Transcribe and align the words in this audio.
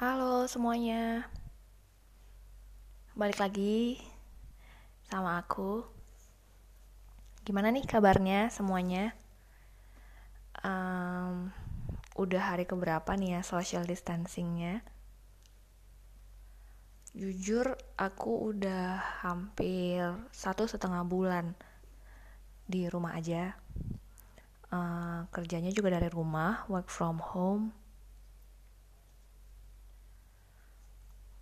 Halo 0.00 0.48
semuanya, 0.48 1.28
balik 3.12 3.36
lagi 3.36 4.00
sama 5.12 5.36
aku. 5.36 5.84
Gimana 7.44 7.68
nih 7.68 7.84
kabarnya 7.84 8.48
semuanya? 8.48 9.12
Um, 10.64 11.52
udah 12.16 12.40
hari 12.40 12.64
keberapa 12.64 13.12
nih 13.12 13.36
ya 13.36 13.40
social 13.44 13.84
distancingnya? 13.84 14.80
Jujur 17.12 17.76
aku 18.00 18.56
udah 18.56 19.20
hampir 19.20 20.00
satu 20.32 20.64
setengah 20.64 21.04
bulan 21.04 21.52
di 22.64 22.88
rumah 22.88 23.20
aja. 23.20 23.52
Uh, 24.72 25.28
kerjanya 25.28 25.68
juga 25.68 25.92
dari 25.92 26.08
rumah, 26.08 26.64
work 26.72 26.88
from 26.88 27.20
home 27.20 27.76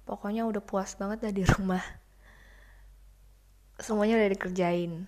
pokoknya 0.08 0.48
udah 0.48 0.64
puas 0.64 0.96
banget 0.96 1.28
dah 1.28 1.34
di 1.36 1.44
rumah. 1.44 1.84
Semuanya 3.76 4.16
udah 4.16 4.30
dikerjain. 4.32 5.04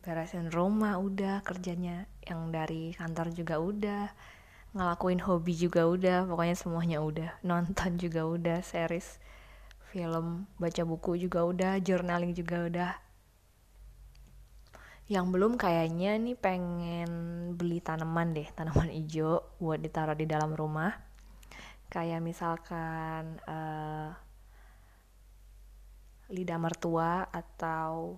Beresin 0.00 0.48
rumah 0.48 0.96
udah 0.96 1.44
kerjanya 1.44 2.08
yang 2.24 2.48
dari 2.48 2.96
kantor 2.96 3.36
juga 3.36 3.60
udah 3.60 4.02
ngelakuin 4.72 5.20
hobi 5.20 5.52
juga 5.52 5.84
udah 5.84 6.24
pokoknya 6.24 6.56
semuanya 6.56 7.04
udah. 7.04 7.36
Nonton 7.44 8.00
juga 8.00 8.24
udah 8.24 8.64
series 8.64 9.20
film 9.92 10.48
baca 10.56 10.82
buku 10.88 11.20
juga 11.20 11.44
udah 11.44 11.72
journaling 11.84 12.32
juga 12.32 12.64
udah. 12.64 12.92
Yang 15.04 15.26
belum 15.36 15.52
kayaknya 15.60 16.16
nih 16.16 16.38
pengen 16.38 17.10
beli 17.60 17.84
tanaman 17.84 18.32
deh 18.32 18.48
tanaman 18.56 18.88
hijau 18.88 19.44
buat 19.60 19.84
ditaruh 19.84 20.16
di 20.16 20.24
dalam 20.24 20.56
rumah 20.56 21.09
kayak 21.90 22.22
misalkan 22.22 23.42
uh, 23.50 24.14
lidah 26.30 26.58
mertua 26.62 27.26
atau 27.34 28.14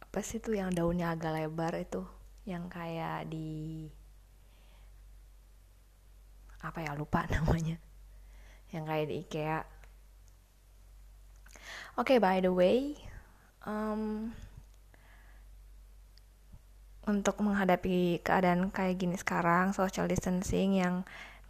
apa 0.00 0.18
sih 0.24 0.40
tuh 0.40 0.56
yang 0.56 0.72
daunnya 0.72 1.12
agak 1.12 1.36
lebar 1.36 1.76
itu 1.76 2.02
yang 2.48 2.66
kayak 2.66 3.28
di 3.28 3.86
apa 6.64 6.84
ya 6.84 6.92
lupa 6.96 7.28
namanya. 7.32 7.76
Yang 8.70 8.84
kayak 8.86 9.06
di 9.06 9.14
IKEA. 9.26 9.58
Oke 11.98 12.16
okay, 12.16 12.18
by 12.18 12.40
the 12.40 12.50
way 12.50 12.96
um, 13.66 14.32
untuk 17.08 17.40
menghadapi 17.40 18.20
keadaan 18.20 18.68
kayak 18.68 19.00
gini 19.00 19.16
sekarang 19.16 19.72
social 19.72 20.04
distancing 20.04 20.76
yang 20.76 20.94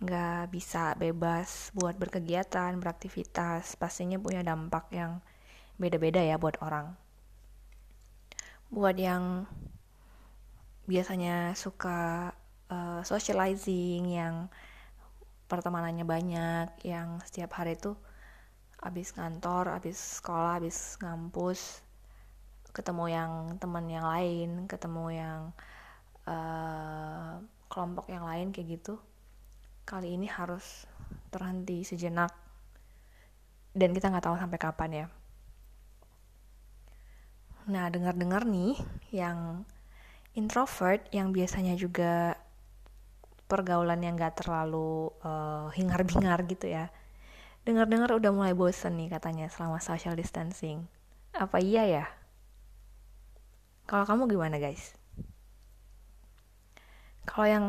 nggak 0.00 0.48
bisa 0.48 0.96
bebas 0.96 1.68
buat 1.76 1.98
berkegiatan 2.00 2.72
beraktivitas 2.80 3.76
pastinya 3.76 4.16
punya 4.16 4.40
dampak 4.40 4.88
yang 4.94 5.20
beda-beda 5.76 6.22
ya 6.22 6.40
buat 6.40 6.56
orang. 6.64 6.96
Buat 8.70 8.96
yang 8.96 9.44
biasanya 10.86 11.52
suka 11.58 12.30
uh, 12.70 13.02
socializing 13.04 14.08
yang 14.08 14.48
pertemanannya 15.50 16.06
banyak 16.06 16.68
yang 16.86 17.18
setiap 17.26 17.58
hari 17.58 17.74
itu 17.74 17.98
abis 18.80 19.12
kantor 19.12 19.76
abis 19.76 20.22
sekolah 20.22 20.62
abis 20.62 20.96
ngampus 21.02 21.84
ketemu 22.70 23.04
yang 23.10 23.32
teman 23.58 23.86
yang 23.90 24.06
lain 24.06 24.50
ketemu 24.70 25.04
yang 25.10 25.40
uh, 26.26 27.42
kelompok 27.70 28.10
yang 28.10 28.26
lain 28.26 28.50
kayak 28.50 28.80
gitu 28.80 28.98
kali 29.90 30.14
ini 30.14 30.30
harus 30.30 30.86
terhenti 31.34 31.82
sejenak. 31.82 32.30
Dan 33.74 33.90
kita 33.90 34.10
nggak 34.10 34.26
tahu 34.26 34.36
sampai 34.38 34.58
kapan 34.58 34.90
ya. 34.90 35.06
Nah 37.70 37.90
dengar-dengar 37.90 38.46
nih 38.46 38.78
yang 39.10 39.66
introvert 40.34 41.06
yang 41.10 41.34
biasanya 41.34 41.74
juga 41.74 42.38
pergaulan 43.50 43.98
yang 43.98 44.14
gak 44.14 44.46
terlalu 44.46 45.10
uh, 45.26 45.74
hingar-bingar 45.74 46.46
gitu 46.46 46.70
ya. 46.70 46.94
Dengar-dengar 47.66 48.14
udah 48.14 48.30
mulai 48.30 48.54
bosen 48.54 48.94
nih 48.94 49.10
katanya 49.10 49.50
selama 49.50 49.82
social 49.82 50.14
distancing. 50.14 50.86
Apa 51.34 51.58
iya 51.58 51.82
ya 51.86 52.06
kalau 53.90 54.06
kamu 54.06 54.30
gimana 54.30 54.62
guys? 54.62 54.94
Kalau 57.26 57.46
yang 57.50 57.66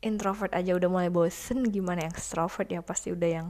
introvert 0.00 0.56
aja 0.56 0.72
udah 0.72 0.88
mulai 0.88 1.12
bosen, 1.12 1.68
gimana 1.68 2.08
yang 2.08 2.16
extrovert 2.16 2.72
ya 2.72 2.80
pasti 2.80 3.12
udah 3.12 3.28
yang 3.28 3.48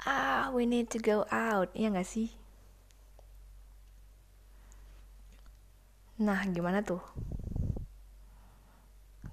ah 0.00 0.48
we 0.56 0.64
need 0.64 0.88
to 0.88 0.96
go 0.96 1.28
out, 1.28 1.68
iya 1.76 1.92
gak 1.92 2.08
sih? 2.08 2.32
Nah 6.24 6.40
gimana 6.48 6.80
tuh? 6.80 7.04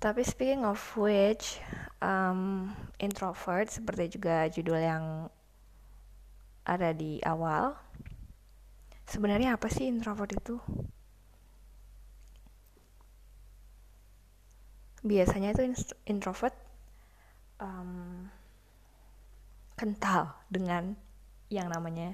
Tapi 0.04 0.28
speaking 0.28 0.68
of 0.68 0.80
which, 1.00 1.64
um, 2.04 2.75
introvert 3.00 3.72
seperti 3.72 4.19
juga 4.19 4.52
judul 4.52 4.78
yang 4.84 5.04
ada 6.68 6.92
di 6.92 7.24
awal. 7.24 7.80
Sebenarnya 9.08 9.56
apa 9.56 9.72
sih 9.72 9.88
introvert 9.88 10.36
itu? 10.36 10.59
Biasanya 15.07 15.56
itu 15.56 15.63
introvert 16.06 16.53
um, 17.63 18.28
kental 19.79 20.35
dengan 20.51 20.94
yang 21.47 21.72
namanya 21.72 22.13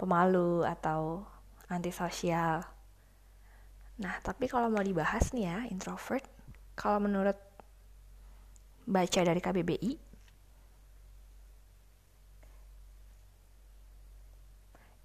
pemalu 0.00 0.64
atau 0.64 1.26
antisosial. 1.68 2.64
Nah, 3.98 4.14
tapi 4.22 4.46
kalau 4.46 4.70
mau 4.70 4.80
dibahas 4.80 5.34
nih 5.34 5.50
ya, 5.50 5.58
introvert, 5.68 6.22
kalau 6.78 7.02
menurut 7.02 7.34
baca 8.88 9.20
dari 9.20 9.42
KBBI, 9.42 9.92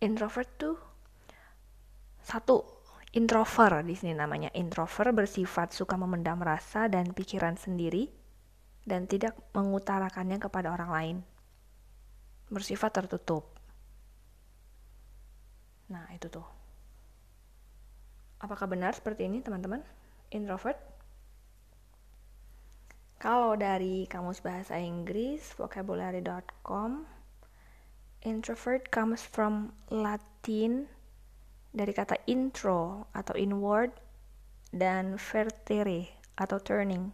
introvert 0.05 0.49
tuh 0.59 0.77
satu 2.23 2.72
Introvert 3.13 3.85
di 3.85 3.93
sini 3.93 4.17
namanya. 4.17 4.49
Introvert 4.57 5.13
bersifat 5.13 5.69
suka 5.69 5.93
memendam 5.93 6.41
rasa 6.41 6.89
dan 6.89 7.13
pikiran 7.13 7.53
sendiri 7.53 8.09
dan 8.89 9.05
tidak 9.05 9.37
mengutarakannya 9.53 10.41
kepada 10.41 10.73
orang 10.73 10.89
lain. 10.89 11.17
Bersifat 12.49 12.89
tertutup. 12.89 13.53
Nah, 15.93 16.09
itu 16.09 16.25
tuh. 16.25 16.45
Apakah 18.41 18.65
benar 18.65 18.97
seperti 18.97 19.29
ini, 19.29 19.45
teman-teman? 19.45 19.85
Introvert? 20.33 20.81
Kalau 23.21 23.53
dari 23.53 24.09
Kamus 24.09 24.41
Bahasa 24.41 24.81
Inggris, 24.81 25.53
vocabulary.com, 25.55 27.05
introvert 28.25 28.89
comes 28.89 29.23
from 29.23 29.71
Latin 29.87 30.89
dari 31.73 31.89
kata 31.89 32.21
intro 32.29 33.09
atau 33.17 33.33
inward 33.33 33.89
dan 34.69 35.17
vertere 35.17 36.13
atau 36.37 36.61
turning. 36.61 37.09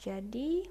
Jadi, 0.00 0.64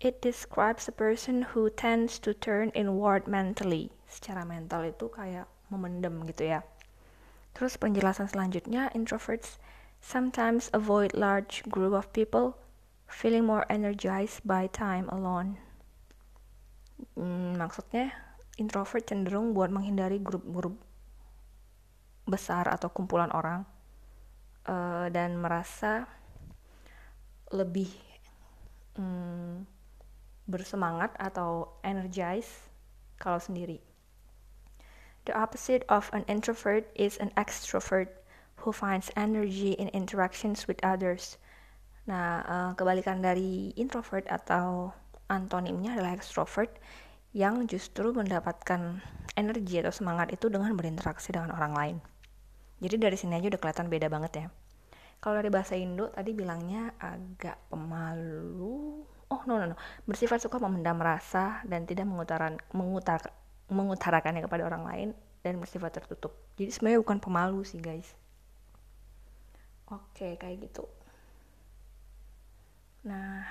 it 0.00 0.24
describes 0.24 0.88
a 0.88 0.94
person 0.96 1.52
who 1.52 1.68
tends 1.68 2.16
to 2.16 2.32
turn 2.32 2.72
inward 2.72 3.28
mentally. 3.28 3.92
Secara 4.08 4.48
mental 4.48 4.88
itu 4.88 5.12
kayak 5.12 5.44
memendam 5.68 6.24
gitu 6.24 6.56
ya. 6.56 6.60
Terus 7.52 7.76
penjelasan 7.76 8.32
selanjutnya, 8.32 8.88
introverts 8.96 9.60
sometimes 10.00 10.72
avoid 10.72 11.12
large 11.12 11.64
group 11.68 11.92
of 11.92 12.08
people, 12.16 12.56
feeling 13.08 13.44
more 13.44 13.68
energized 13.68 14.40
by 14.44 14.68
time 14.68 15.08
alone. 15.12 15.60
Hmm, 17.18 17.60
maksudnya, 17.60 18.14
introvert 18.56 19.04
cenderung 19.04 19.52
buat 19.52 19.68
menghindari 19.68 20.22
grup-grup 20.22 20.78
besar 22.24 22.68
atau 22.68 22.88
kumpulan 22.88 23.28
orang 23.32 23.68
uh, 24.68 25.06
dan 25.12 25.36
merasa 25.36 26.08
lebih 27.52 27.92
um, 28.96 29.62
bersemangat 30.48 31.12
atau 31.16 31.80
energize 31.84 32.68
kalau 33.20 33.40
sendiri. 33.40 33.80
The 35.24 35.32
opposite 35.32 35.88
of 35.88 36.12
an 36.12 36.28
introvert 36.28 36.84
is 36.92 37.16
an 37.16 37.32
extrovert 37.40 38.12
who 38.60 38.76
finds 38.76 39.08
energy 39.16 39.72
in 39.72 39.88
interactions 39.96 40.68
with 40.68 40.76
others. 40.84 41.40
Nah, 42.04 42.44
uh, 42.44 42.70
kebalikan 42.76 43.24
dari 43.24 43.72
introvert 43.80 44.28
atau 44.28 44.92
antonimnya 45.32 45.96
adalah 45.96 46.12
extrovert 46.12 46.76
yang 47.32 47.64
justru 47.64 48.12
mendapatkan 48.12 49.00
energi 49.34 49.80
atau 49.80 49.90
semangat 49.90 50.36
itu 50.36 50.52
dengan 50.52 50.76
berinteraksi 50.76 51.32
dengan 51.32 51.56
orang 51.56 51.72
lain. 51.72 51.96
Jadi 52.82 52.96
dari 52.98 53.16
sini 53.18 53.38
aja 53.38 53.46
udah 53.50 53.60
kelihatan 53.60 53.86
beda 53.90 54.08
banget 54.10 54.32
ya. 54.34 54.46
Kalau 55.22 55.40
dari 55.40 55.50
bahasa 55.50 55.74
Indo 55.78 56.10
tadi 56.10 56.34
bilangnya 56.34 56.94
agak 57.00 57.70
pemalu. 57.70 59.04
Oh 59.32 59.40
no 59.48 59.56
no 59.56 59.72
no 59.72 59.76
bersifat 60.04 60.42
suka 60.42 60.60
memendam 60.60 61.00
rasa 61.00 61.64
dan 61.64 61.88
tidak 61.88 62.04
mengutaran 62.06 62.60
mengutar 62.76 63.32
mengutarakannya 63.72 64.44
kepada 64.44 64.68
orang 64.68 64.84
lain 64.84 65.08
dan 65.44 65.60
bersifat 65.60 66.00
tertutup 66.00 66.32
jadi 66.56 66.72
sebenarnya 66.72 67.04
bukan 67.04 67.20
pemalu 67.20 67.60
sih 67.68 67.76
guys 67.76 68.16
oke 69.92 70.40
kayak 70.40 70.56
gitu 70.64 70.88
nah 73.04 73.44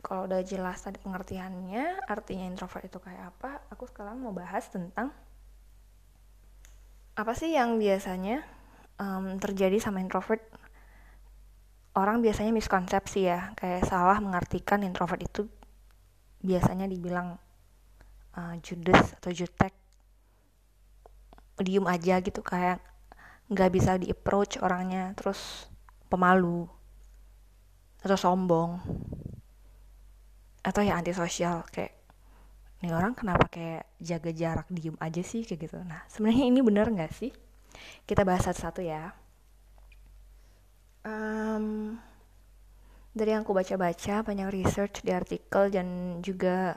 kalau 0.00 0.24
udah 0.24 0.40
jelas 0.40 0.80
tadi 0.80 0.96
pengertiannya 0.96 2.08
artinya 2.08 2.48
introvert 2.48 2.88
itu 2.88 2.96
kayak 2.96 3.36
apa 3.36 3.60
aku 3.68 3.84
sekarang 3.84 4.16
mau 4.16 4.32
bahas 4.32 4.64
tentang 4.72 5.12
apa 7.20 7.36
sih 7.36 7.52
yang 7.52 7.76
biasanya 7.76 8.40
um, 8.96 9.36
terjadi 9.36 9.76
sama 9.76 10.00
introvert? 10.00 10.40
Orang 11.92 12.24
biasanya 12.24 12.56
miskonsepsi 12.56 13.28
ya 13.28 13.52
kayak 13.60 13.84
salah 13.84 14.16
mengartikan 14.24 14.80
introvert 14.80 15.20
itu 15.20 15.44
biasanya 16.40 16.88
dibilang 16.88 17.36
uh, 18.40 18.54
judes 18.64 19.12
atau 19.20 19.28
jutek. 19.36 19.76
Diem 21.60 21.84
aja 21.84 22.24
gitu 22.24 22.40
kayak 22.40 22.80
nggak 23.52 23.70
bisa 23.74 24.00
di 24.00 24.08
approach 24.08 24.56
orangnya 24.56 25.12
terus 25.12 25.68
pemalu 26.08 26.64
atau 28.00 28.16
sombong 28.16 28.80
atau 30.64 30.80
ya 30.80 30.96
antisosial 30.96 31.68
kayak 31.68 31.99
nih 32.80 32.92
orang 32.96 33.12
kenapa 33.12 33.44
kayak 33.52 33.84
jaga 34.00 34.30
jarak 34.32 34.68
diem 34.72 34.96
aja 34.96 35.20
sih 35.20 35.44
kayak 35.44 35.68
gitu? 35.68 35.76
Nah 35.84 36.00
sebenarnya 36.08 36.44
ini 36.48 36.60
bener 36.64 36.88
nggak 36.88 37.12
sih? 37.12 37.30
Kita 38.08 38.24
bahas 38.24 38.48
satu-satu 38.48 38.80
ya. 38.80 39.12
Um, 41.04 41.96
dari 43.12 43.32
yang 43.32 43.44
aku 43.44 43.56
baca-baca 43.56 44.24
banyak 44.24 44.48
research 44.52 45.04
di 45.04 45.12
artikel 45.12 45.72
dan 45.72 46.20
juga 46.24 46.76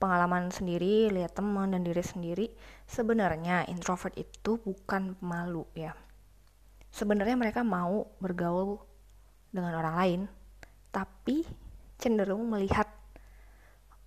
pengalaman 0.00 0.48
sendiri 0.48 1.12
lihat 1.12 1.36
teman 1.36 1.76
dan 1.76 1.84
diri 1.84 2.00
sendiri 2.00 2.46
sebenarnya 2.88 3.68
introvert 3.68 4.16
itu 4.16 4.56
bukan 4.58 5.14
pemalu 5.20 5.62
ya. 5.76 5.94
Sebenarnya 6.90 7.38
mereka 7.38 7.62
mau 7.62 8.08
bergaul 8.18 8.82
dengan 9.54 9.78
orang 9.78 9.94
lain 9.94 10.20
tapi 10.90 11.46
cenderung 12.00 12.50
melihat 12.50 12.88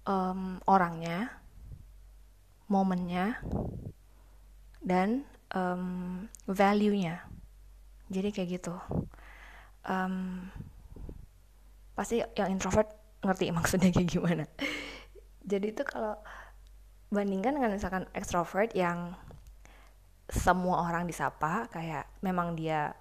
um, 0.08 0.60
orangnya, 0.68 1.32
momennya, 2.68 3.40
dan 4.84 5.24
um, 5.56 6.28
value-nya. 6.48 7.24
Jadi 8.12 8.30
kayak 8.36 8.50
gitu. 8.60 8.76
Um, 9.84 10.48
pasti 11.94 12.24
yang 12.36 12.50
introvert 12.52 12.90
ngerti 13.24 13.52
maksudnya 13.56 13.90
kayak 13.92 14.10
gimana. 14.10 14.46
Jadi 15.52 15.76
itu 15.76 15.84
kalau 15.84 16.20
bandingkan 17.14 17.56
dengan 17.56 17.72
misalkan 17.72 18.10
extrovert 18.16 18.74
yang 18.74 19.14
semua 20.32 20.88
orang 20.88 21.06
disapa 21.06 21.68
kayak 21.70 22.10
memang 22.24 22.56
dia 22.58 22.96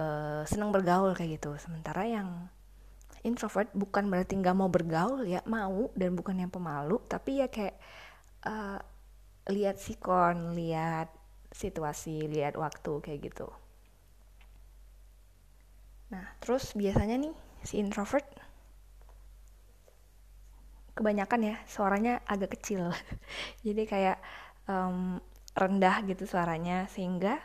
uh, 0.00 0.46
senang 0.48 0.72
bergaul 0.72 1.12
kayak 1.12 1.42
gitu 1.42 1.58
sementara 1.60 2.06
yang 2.06 2.48
introvert 3.26 3.68
bukan 3.74 4.06
berarti 4.06 4.38
nggak 4.38 4.56
mau 4.56 4.70
bergaul 4.70 5.26
ya 5.26 5.42
mau 5.50 5.90
dan 5.98 6.14
bukan 6.14 6.38
yang 6.38 6.52
pemalu 6.52 7.02
tapi 7.10 7.42
ya 7.42 7.50
kayak 7.50 7.76
uh, 8.46 8.78
lihat 9.50 9.76
sikon 9.82 10.54
lihat 10.54 11.10
situasi 11.50 12.26
lihat 12.30 12.54
waktu 12.58 13.02
kayak 13.02 13.20
gitu. 13.30 13.48
Nah 16.14 16.26
terus 16.38 16.74
biasanya 16.78 17.18
nih 17.18 17.34
si 17.66 17.82
introvert 17.82 18.26
kebanyakan 20.96 21.40
ya 21.42 21.56
suaranya 21.68 22.24
agak 22.24 22.56
kecil. 22.58 22.88
Jadi 23.66 23.82
kayak 23.84 24.18
um, 24.70 25.18
rendah 25.56 26.04
gitu 26.04 26.28
suaranya 26.28 26.88
sehingga 26.88 27.40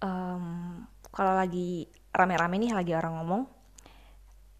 um, 0.00 0.80
kalau 1.12 1.36
lagi 1.36 1.90
rame-rame 2.10 2.56
nih 2.58 2.72
lagi 2.72 2.92
orang 2.96 3.20
ngomong 3.20 3.42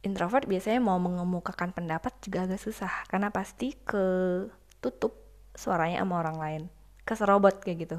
introvert 0.01 0.49
biasanya 0.49 0.81
mau 0.81 0.97
mengemukakan 0.97 1.73
pendapat 1.77 2.17
juga 2.25 2.49
agak 2.49 2.61
susah. 2.61 3.05
Karena 3.09 3.29
pasti 3.29 3.77
ketutup 3.77 5.17
suaranya 5.53 6.05
sama 6.05 6.21
orang 6.21 6.37
lain. 6.41 6.63
Keserobot 7.05 7.61
kayak 7.61 7.79
gitu. 7.89 7.99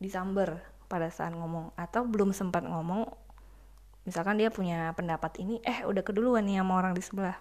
Disamber 0.00 0.64
pada 0.88 1.08
saat 1.12 1.32
ngomong. 1.36 1.72
Atau 1.76 2.08
belum 2.08 2.32
sempat 2.32 2.64
ngomong 2.64 3.24
misalkan 4.04 4.36
dia 4.36 4.52
punya 4.52 4.92
pendapat 4.92 5.40
ini 5.40 5.64
eh 5.64 5.80
udah 5.88 6.04
keduluan 6.04 6.44
nih 6.44 6.60
sama 6.60 6.76
orang 6.76 6.92
di 6.92 7.00
sebelah. 7.00 7.40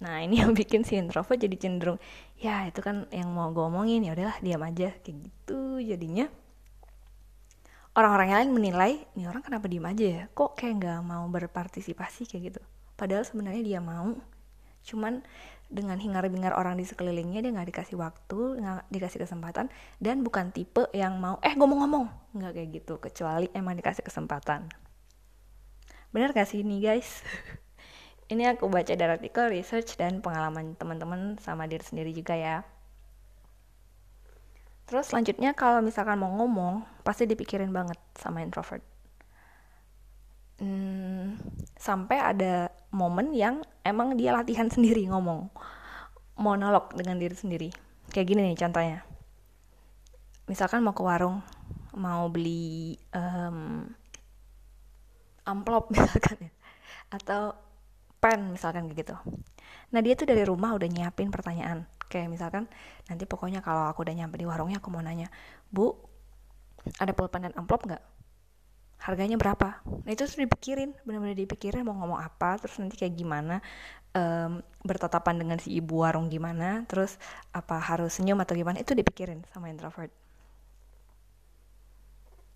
Nah 0.00 0.24
ini 0.24 0.40
yang 0.40 0.56
bikin 0.60 0.84
si 0.84 0.96
introvert 0.96 1.36
jadi 1.36 1.56
cenderung 1.60 2.00
ya 2.40 2.64
itu 2.64 2.80
kan 2.80 3.04
yang 3.12 3.28
mau 3.28 3.52
gue 3.52 3.60
omongin 3.60 4.04
ya 4.04 4.16
udahlah 4.16 4.40
diam 4.40 4.64
aja. 4.64 4.92
Kayak 5.04 5.28
gitu 5.28 5.80
jadinya 5.84 6.32
orang-orang 7.94 8.30
lain 8.30 8.50
menilai 8.54 8.92
ini 9.18 9.26
orang 9.26 9.42
kenapa 9.42 9.66
diem 9.66 9.86
aja 9.86 10.06
ya? 10.06 10.22
Kok 10.30 10.54
kayak 10.54 10.74
nggak 10.78 11.00
mau 11.02 11.26
berpartisipasi? 11.26 12.30
Kayak 12.30 12.42
gitu. 12.54 12.60
Padahal 12.94 13.26
sebenarnya 13.26 13.62
dia 13.62 13.80
mau. 13.82 14.14
Cuman 14.86 15.24
dengan 15.70 15.98
hingar-bingar 15.98 16.54
orang 16.54 16.78
di 16.78 16.86
sekelilingnya 16.86 17.46
dia 17.46 17.50
nggak 17.54 17.68
dikasih 17.70 17.94
waktu 17.94 18.58
nggak 18.58 18.90
dikasih 18.90 19.22
kesempatan 19.22 19.70
dan 20.02 20.26
bukan 20.26 20.50
tipe 20.50 20.90
yang 20.90 21.18
mau 21.22 21.38
eh 21.42 21.54
gue 21.54 21.66
mau 21.66 21.78
ngomong. 21.86 22.06
Nggak 22.34 22.52
kayak 22.58 22.68
gitu 22.82 22.94
kecuali 23.02 23.46
emang 23.54 23.78
dikasih 23.78 24.02
kesempatan. 24.06 24.70
Benar 26.10 26.34
gak 26.34 26.50
sih 26.50 26.66
ini 26.66 26.82
guys? 26.82 27.22
Ini 28.30 28.54
aku 28.54 28.70
baca 28.70 28.94
dari 28.94 29.10
artikel 29.10 29.50
research 29.50 29.98
dan 29.98 30.22
pengalaman 30.22 30.78
teman-teman 30.78 31.34
sama 31.42 31.66
diri 31.66 31.82
sendiri 31.82 32.14
juga 32.14 32.38
ya 32.38 32.62
Terus 34.90 35.06
selanjutnya 35.06 35.54
kalau 35.54 35.78
misalkan 35.86 36.18
mau 36.18 36.34
ngomong, 36.34 36.82
pasti 37.06 37.22
dipikirin 37.22 37.70
banget 37.70 37.94
sama 38.18 38.42
introvert. 38.42 38.82
Hmm, 40.58 41.38
sampai 41.78 42.18
ada 42.18 42.74
momen 42.90 43.30
yang 43.30 43.62
emang 43.86 44.18
dia 44.18 44.34
latihan 44.34 44.66
sendiri 44.74 45.06
ngomong. 45.06 45.46
Monolog 46.42 46.90
dengan 46.98 47.22
diri 47.22 47.38
sendiri. 47.38 47.70
Kayak 48.10 48.34
gini 48.34 48.40
nih 48.50 48.58
contohnya. 48.58 48.98
Misalkan 50.50 50.82
mau 50.82 50.90
ke 50.90 51.06
warung, 51.06 51.38
mau 51.94 52.26
beli 52.26 52.98
um, 53.14 53.86
amplop 55.46 55.86
misalkan 55.94 56.50
ya. 56.50 56.52
Atau 57.14 57.54
pen 58.18 58.58
misalkan 58.58 58.90
kayak 58.90 59.06
gitu. 59.06 59.14
Nah 59.94 60.02
dia 60.02 60.18
tuh 60.18 60.26
dari 60.26 60.42
rumah 60.42 60.74
udah 60.74 60.90
nyiapin 60.90 61.30
pertanyaan 61.30 61.86
kayak 62.10 62.26
misalkan 62.26 62.66
nanti 63.06 63.24
pokoknya 63.24 63.62
kalau 63.62 63.86
aku 63.86 64.02
udah 64.02 64.14
nyampe 64.18 64.36
di 64.36 64.44
warungnya 64.44 64.82
aku 64.82 64.90
mau 64.90 65.00
nanya 65.00 65.30
bu 65.70 65.94
ada 66.98 67.12
pulpen 67.14 67.46
dan 67.46 67.54
amplop 67.54 67.86
nggak? 67.86 68.02
Harganya 69.00 69.40
berapa? 69.40 69.80
Nah 69.84 70.10
itu 70.12 70.28
sudah 70.28 70.44
dipikirin 70.44 70.92
benar-benar 71.08 71.38
dipikirin 71.38 71.86
mau 71.86 71.96
ngomong 71.96 72.20
apa 72.20 72.60
terus 72.60 72.76
nanti 72.82 73.00
kayak 73.00 73.16
gimana 73.16 73.64
um, 74.12 74.60
bertatapan 74.84 75.40
dengan 75.40 75.58
si 75.62 75.72
ibu 75.76 76.04
warung 76.04 76.28
gimana 76.28 76.84
terus 76.84 77.16
apa 77.54 77.80
harus 77.80 78.16
senyum 78.16 78.40
atau 78.42 78.52
gimana 78.56 78.80
itu 78.82 78.92
dipikirin 78.92 79.44
sama 79.52 79.72
introvert. 79.72 80.12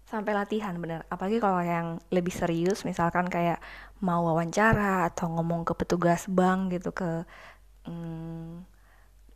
Sampai 0.05 0.37
latihan 0.37 0.77
bener. 0.77 1.09
Apalagi 1.09 1.41
kalau 1.41 1.65
yang 1.65 1.97
lebih 2.13 2.33
serius 2.33 2.85
misalkan 2.85 3.27
kayak 3.33 3.59
mau 4.05 4.21
wawancara 4.29 5.09
atau 5.09 5.33
ngomong 5.33 5.65
ke 5.65 5.73
petugas 5.73 6.29
bank 6.29 6.77
gitu 6.77 6.93
ke 6.93 7.25
hmm, 7.89 8.74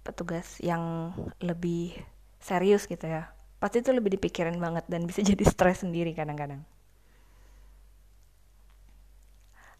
petugas 0.08 0.56
yang 0.64 1.12
lebih 1.44 1.92
serius 2.40 2.88
gitu 2.88 3.04
ya. 3.04 3.28
Pasti 3.60 3.84
itu 3.84 3.92
lebih 3.92 4.16
dipikirin 4.16 4.56
banget 4.56 4.88
dan 4.88 5.04
bisa 5.04 5.20
jadi 5.30 5.44
stres 5.44 5.84
sendiri 5.84 6.16
kadang-kadang. 6.16 6.64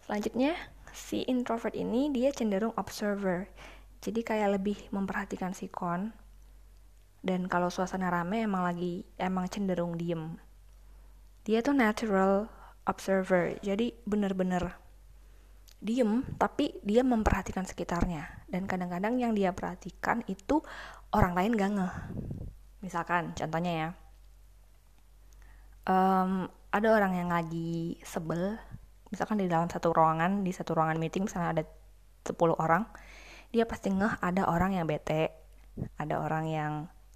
Selanjutnya 0.05 0.53
si 0.93 1.25
introvert 1.25 1.73
ini 1.73 2.13
dia 2.13 2.29
cenderung 2.33 2.77
observer. 2.77 3.49
Jadi 4.05 4.21
kayak 4.21 4.61
lebih 4.61 4.79
memperhatikan 4.93 5.57
si 5.57 5.73
kon. 5.73 6.13
Dan 7.19 7.51
kalau 7.51 7.69
suasana 7.73 8.13
rame 8.13 8.45
emang 8.45 8.63
lagi 8.63 9.03
emang 9.19 9.49
cenderung 9.51 9.97
diem. 9.97 10.39
Dia 11.49 11.65
tuh 11.65 11.77
natural 11.77 12.49
observer. 12.89 13.59
Jadi 13.61 13.97
bener-bener 14.09 14.77
diem 15.79 16.27
tapi 16.37 16.79
dia 16.83 17.07
memperhatikan 17.07 17.65
sekitarnya. 17.67 18.47
Dan 18.49 18.65
kadang-kadang 18.67 19.21
yang 19.21 19.33
dia 19.33 19.53
perhatikan 19.53 20.25
itu 20.27 20.63
orang 21.15 21.35
lain 21.37 21.53
gak 21.55 21.71
ngeh. 21.75 21.95
Misalkan 22.85 23.35
contohnya 23.35 23.73
ya. 23.73 23.89
Um, 25.89 26.53
ada 26.69 26.89
orang 26.93 27.17
yang 27.17 27.29
lagi 27.33 27.97
sebel. 28.05 28.61
Misalkan 29.09 29.41
di 29.41 29.49
dalam 29.49 29.73
satu 29.73 29.93
ruangan 29.95 30.45
di 30.45 30.53
satu 30.53 30.77
ruangan 30.77 31.01
meeting 31.01 31.25
misalnya 31.25 31.61
ada 31.61 31.65
10 32.29 32.37
orang 32.61 32.85
dia 33.49 33.65
pasti 33.65 33.89
ngeh 33.89 34.21
ada 34.21 34.45
orang 34.53 34.77
yang 34.77 34.85
bete 34.85 35.33
ada 35.97 36.21
orang 36.21 36.45
yang 36.45 36.73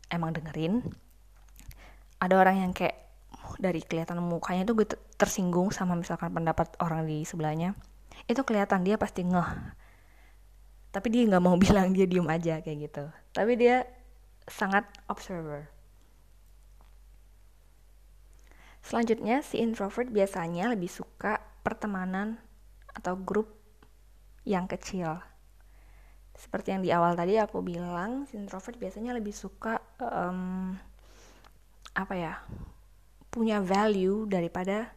emang 0.08 0.32
dengerin 0.32 0.80
ada 2.22 2.34
orang 2.40 2.64
yang 2.64 2.72
kayak 2.72 2.96
dari 3.60 3.84
kelihatan 3.84 4.22
mukanya 4.24 4.64
tuh 4.64 4.80
gue 4.80 4.88
tersinggung 5.20 5.74
sama 5.74 5.92
misalkan 5.92 6.32
pendapat 6.32 6.72
orang 6.80 7.04
di 7.04 7.26
sebelahnya 7.28 7.76
itu 8.26 8.40
kelihatan 8.46 8.86
dia 8.86 8.98
pasti 8.98 9.26
ngeh. 9.26 9.50
Tapi 10.92 11.06
dia 11.08 11.22
nggak 11.26 11.42
mau 11.42 11.56
bilang 11.64 11.90
dia 11.94 12.06
diem 12.06 12.26
aja 12.28 12.60
kayak 12.60 12.78
gitu. 12.90 13.04
Tapi 13.34 13.52
dia 13.56 13.88
sangat 14.46 14.86
observer. 15.06 15.70
Selanjutnya 18.82 19.46
si 19.46 19.62
introvert 19.62 20.10
biasanya 20.10 20.74
lebih 20.74 20.90
suka 20.90 21.38
pertemanan 21.62 22.42
atau 22.90 23.14
grup 23.14 23.54
yang 24.42 24.66
kecil. 24.66 25.22
Seperti 26.34 26.74
yang 26.74 26.82
di 26.82 26.90
awal 26.90 27.14
tadi 27.14 27.38
aku 27.38 27.62
bilang 27.62 28.26
si 28.26 28.34
introvert 28.34 28.74
biasanya 28.74 29.14
lebih 29.14 29.30
suka 29.30 29.78
um, 30.02 30.74
apa 31.94 32.14
ya 32.16 32.34
punya 33.30 33.62
value 33.62 34.26
daripada 34.26 34.90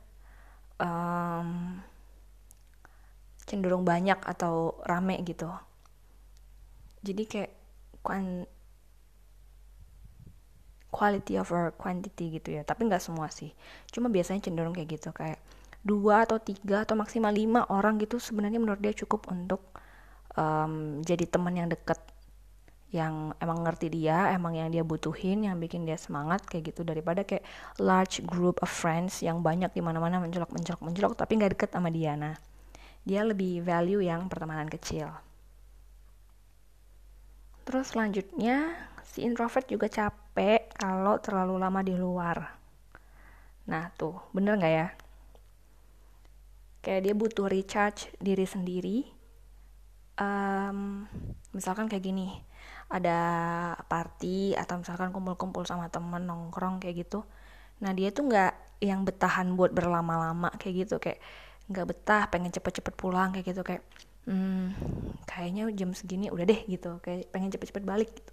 um, 0.82 1.78
cenderung 3.46 3.86
banyak 3.86 4.18
atau 4.26 4.82
rame 4.86 5.22
gitu. 5.26 5.50
Jadi 7.06 7.24
kayak 7.30 7.52
quality 10.90 11.34
over 11.38 11.74
quantity 11.78 12.42
gitu 12.42 12.58
ya. 12.58 12.62
Tapi 12.66 12.90
nggak 12.90 13.04
semua 13.04 13.30
sih. 13.30 13.54
Cuma 13.92 14.10
biasanya 14.10 14.46
cenderung 14.46 14.74
kayak 14.74 14.90
gitu 15.00 15.10
kayak 15.14 15.38
dua 15.86 16.26
atau 16.26 16.42
tiga 16.42 16.82
atau 16.82 16.98
maksimal 16.98 17.30
lima 17.30 17.62
orang 17.70 18.02
gitu 18.02 18.18
sebenarnya 18.18 18.58
menurut 18.58 18.82
dia 18.82 18.90
cukup 18.98 19.30
untuk 19.30 19.62
um, 20.34 21.06
jadi 21.06 21.30
teman 21.30 21.54
yang 21.54 21.70
deket 21.70 22.02
yang 22.96 23.36
emang 23.44 23.60
ngerti 23.68 23.92
dia, 23.92 24.32
emang 24.32 24.56
yang 24.56 24.72
dia 24.72 24.80
butuhin, 24.88 25.44
yang 25.44 25.60
bikin 25.60 25.84
dia 25.84 26.00
semangat 26.00 26.48
kayak 26.48 26.72
gitu. 26.72 26.88
Daripada 26.88 27.28
kayak 27.28 27.44
large 27.84 28.24
group 28.24 28.56
of 28.64 28.72
friends 28.72 29.20
yang 29.20 29.44
banyak 29.44 29.68
di 29.76 29.84
mana-mana 29.84 30.24
mencolok 30.24 30.56
mencolok 30.56 30.82
mencolok 30.82 31.14
tapi 31.20 31.32
nggak 31.36 31.52
deket 31.60 31.70
sama 31.76 31.92
dia. 31.92 32.16
Nah, 32.16 32.40
dia 33.06 33.22
lebih 33.22 33.62
value 33.62 34.02
yang 34.02 34.28
pertemanan 34.28 34.68
kecil. 34.68 35.08
Terus 37.66 37.94
selanjutnya 37.94 38.74
si 39.06 39.22
introvert 39.22 39.66
juga 39.70 39.88
capek 39.88 40.74
kalau 40.76 41.22
terlalu 41.22 41.56
lama 41.62 41.82
di 41.86 41.96
luar. 41.96 42.58
Nah 43.70 43.90
tuh, 43.94 44.18
bener 44.34 44.58
nggak 44.58 44.74
ya? 44.74 44.88
Kayak 46.82 47.02
dia 47.02 47.14
butuh 47.18 47.48
recharge 47.50 48.14
diri 48.22 48.46
sendiri 48.46 49.16
um, 50.20 51.08
misalkan 51.52 51.88
kayak 51.88 52.04
gini 52.04 52.28
ada 52.92 53.20
party 53.90 54.54
atau 54.56 54.80
misalkan 54.80 55.10
kumpul-kumpul 55.10 55.66
sama 55.66 55.90
temen 55.90 56.24
nongkrong 56.28 56.80
kayak 56.80 57.08
gitu 57.08 57.26
nah 57.84 57.92
dia 57.92 58.14
tuh 58.14 58.30
nggak 58.32 58.54
yang 58.84 59.04
betahan 59.04 59.56
buat 59.56 59.76
berlama-lama 59.76 60.52
kayak 60.60 60.88
gitu 60.88 60.96
kayak 61.02 61.20
nggak 61.66 61.86
betah 61.90 62.24
pengen 62.30 62.54
cepet-cepet 62.54 62.94
pulang 62.94 63.34
kayak 63.34 63.46
gitu 63.50 63.62
kayak 63.66 63.82
hmm, 64.30 64.74
kayaknya 65.26 65.70
jam 65.74 65.98
segini 65.98 66.30
udah 66.30 66.46
deh 66.46 66.62
gitu 66.70 67.02
kayak 67.02 67.30
pengen 67.34 67.50
cepet-cepet 67.50 67.84
balik 67.86 68.10
gitu. 68.14 68.32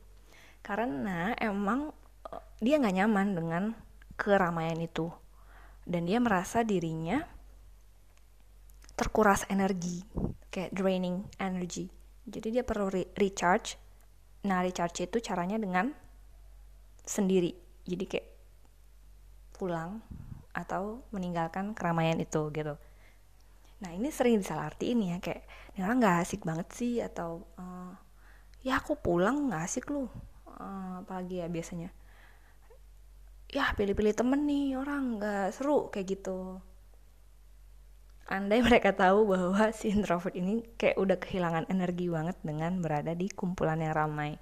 Karena 0.60 1.32
emang 1.40 1.92
eh, 2.28 2.44
dia 2.60 2.76
nggak 2.76 2.96
nyaman 3.02 3.28
dengan 3.32 3.64
keramaian 4.20 4.76
itu. 4.80 5.08
Dan 5.82 6.06
dia 6.06 6.22
merasa 6.22 6.62
dirinya 6.62 7.26
terkuras 8.94 9.48
energi 9.50 10.04
kayak 10.52 10.70
draining 10.70 11.26
energy. 11.40 11.90
Jadi 12.28 12.60
dia 12.60 12.62
perlu 12.62 12.86
re 12.92 13.10
recharge. 13.18 13.80
Nah 14.46 14.62
recharge 14.62 15.08
itu 15.08 15.18
caranya 15.18 15.58
dengan 15.58 15.90
sendiri. 17.02 17.50
Jadi 17.82 18.04
kayak 18.06 18.28
pulang 19.58 19.98
atau 20.52 21.02
meninggalkan 21.10 21.72
keramaian 21.72 22.20
itu 22.20 22.52
gitu 22.52 22.76
nah 23.82 23.90
ini 23.90 24.14
sering 24.14 24.38
disalahartiin 24.38 25.02
ya 25.02 25.16
kayak 25.18 25.42
ini 25.74 25.82
orang 25.82 25.98
nggak 25.98 26.18
asik 26.22 26.46
banget 26.46 26.68
sih 26.70 27.02
atau 27.02 27.42
uh, 27.58 27.92
ya 28.62 28.78
aku 28.78 28.94
pulang 28.94 29.50
nggak 29.50 29.66
asik 29.66 29.90
lu 29.90 30.06
uh, 30.62 31.02
apalagi 31.02 31.42
ya 31.42 31.48
biasanya. 31.50 31.90
Ya 33.52 33.68
pilih-pilih 33.76 34.16
temen 34.16 34.48
nih 34.48 34.80
orang 34.80 35.20
nggak 35.20 35.52
seru 35.52 35.92
kayak 35.92 36.18
gitu. 36.18 36.62
Andai 38.30 38.64
mereka 38.68 38.96
tahu 38.96 39.28
bahwa 39.28 39.74
si 39.76 39.92
introvert 39.92 40.32
ini 40.32 40.64
kayak 40.78 40.96
udah 40.96 41.18
kehilangan 41.20 41.68
energi 41.68 42.08
banget 42.08 42.38
dengan 42.40 42.80
berada 42.80 43.12
di 43.12 43.28
kumpulan 43.28 43.82
yang 43.82 43.92
ramai. 43.92 44.40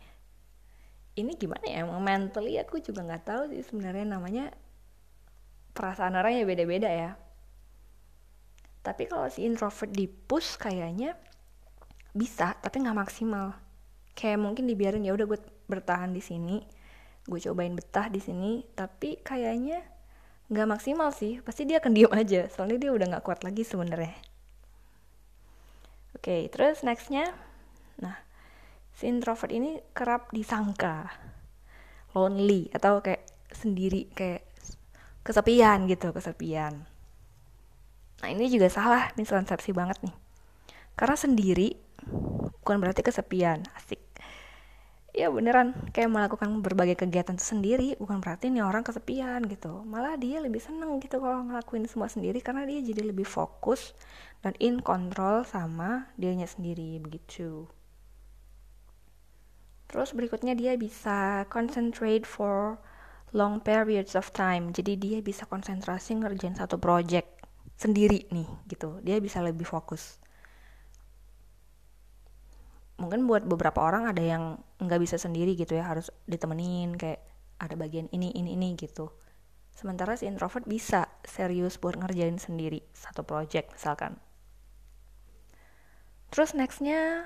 Ini 1.18 1.34
gimana 1.34 1.66
ya 1.66 1.82
emang 1.82 2.00
mentally 2.00 2.54
aku 2.62 2.78
juga 2.78 3.02
nggak 3.02 3.24
tahu 3.26 3.42
sih 3.50 3.66
sebenarnya 3.66 4.06
namanya 4.06 4.54
perasaan 5.74 6.14
orang 6.14 6.38
ya 6.38 6.44
beda-beda 6.46 6.86
ya 6.86 7.10
tapi 8.80 9.04
kalau 9.04 9.28
si 9.28 9.44
introvert 9.44 9.92
di 9.92 10.08
push 10.08 10.56
kayaknya 10.56 11.16
bisa 12.16 12.56
tapi 12.58 12.80
nggak 12.80 12.98
maksimal. 12.98 13.54
Kayak 14.16 14.40
mungkin 14.40 14.64
dibiarin 14.66 15.04
ya 15.04 15.12
udah 15.14 15.26
gue 15.28 15.40
bertahan 15.70 16.10
di 16.10 16.22
sini 16.24 16.58
gue 17.28 17.38
cobain 17.38 17.76
betah 17.76 18.08
di 18.08 18.18
sini 18.18 18.64
tapi 18.72 19.20
kayaknya 19.20 19.84
nggak 20.48 20.68
maksimal 20.68 21.12
sih. 21.12 21.38
Pasti 21.44 21.68
dia 21.68 21.78
akan 21.78 21.92
diem 21.92 22.12
aja 22.12 22.48
soalnya 22.48 22.80
dia 22.80 22.90
udah 22.90 23.06
nggak 23.16 23.24
kuat 23.24 23.40
lagi 23.44 23.62
sebenarnya. 23.62 24.16
Oke 26.16 26.24
okay, 26.24 26.42
terus 26.48 26.80
nextnya. 26.80 27.30
Nah 28.00 28.16
si 28.96 29.06
introvert 29.06 29.52
ini 29.52 29.78
kerap 29.92 30.32
disangka 30.32 31.12
lonely 32.16 32.66
atau 32.74 32.98
kayak 33.04 33.22
sendiri 33.54 34.10
kayak 34.10 34.42
kesepian 35.22 35.86
gitu 35.86 36.10
kesepian 36.10 36.89
nah 38.20 38.28
ini 38.28 38.52
juga 38.52 38.68
salah. 38.68 39.12
Miskonsepsi 39.16 39.72
banget 39.72 40.00
nih. 40.04 40.14
Karena 40.94 41.16
sendiri 41.16 41.76
bukan 42.60 42.76
berarti 42.80 43.00
kesepian. 43.00 43.64
Asik. 43.72 44.00
Ya 45.10 45.26
beneran. 45.32 45.74
Kayak 45.90 46.10
melakukan 46.12 46.62
berbagai 46.62 47.00
kegiatan 47.00 47.40
sendiri 47.40 47.98
bukan 47.98 48.22
berarti 48.22 48.52
nih 48.52 48.62
orang 48.62 48.84
kesepian 48.86 49.42
gitu. 49.48 49.82
Malah 49.88 50.20
dia 50.20 50.38
lebih 50.38 50.60
seneng 50.62 51.00
gitu 51.02 51.18
kalau 51.18 51.48
ngelakuin 51.48 51.88
semua 51.88 52.06
sendiri 52.06 52.38
karena 52.44 52.68
dia 52.68 52.84
jadi 52.84 53.08
lebih 53.08 53.26
fokus 53.26 53.96
dan 54.44 54.54
in 54.62 54.84
control 54.84 55.42
sama 55.42 56.12
dirinya 56.14 56.46
sendiri 56.46 57.00
begitu. 57.00 57.66
Terus 59.90 60.14
berikutnya 60.14 60.54
dia 60.54 60.78
bisa 60.78 61.50
concentrate 61.50 62.22
for 62.22 62.78
long 63.34 63.58
periods 63.58 64.14
of 64.14 64.30
time. 64.30 64.70
Jadi 64.70 64.94
dia 64.94 65.18
bisa 65.18 65.50
konsentrasi 65.50 66.22
ngerjain 66.22 66.54
satu 66.54 66.78
project 66.78 67.39
sendiri 67.80 68.28
nih 68.28 68.44
gitu. 68.68 69.00
Dia 69.00 69.16
bisa 69.24 69.40
lebih 69.40 69.64
fokus. 69.64 70.20
Mungkin 73.00 73.24
buat 73.24 73.48
beberapa 73.48 73.80
orang 73.80 74.12
ada 74.12 74.20
yang 74.20 74.60
nggak 74.76 75.00
bisa 75.00 75.16
sendiri 75.16 75.56
gitu 75.56 75.72
ya 75.72 75.88
harus 75.88 76.12
ditemenin 76.28 77.00
kayak 77.00 77.24
ada 77.56 77.72
bagian 77.80 78.12
ini 78.12 78.36
ini 78.36 78.52
ini 78.52 78.76
gitu. 78.76 79.08
Sementara 79.72 80.12
si 80.20 80.28
introvert 80.28 80.68
bisa 80.68 81.08
serius 81.24 81.80
buat 81.80 81.96
ngerjain 81.96 82.36
sendiri 82.36 82.84
satu 82.92 83.24
project 83.24 83.72
misalkan. 83.72 84.20
Terus 86.28 86.52
nextnya 86.52 87.24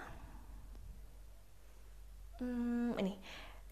hmm, 2.38 2.94
ini. 3.02 3.18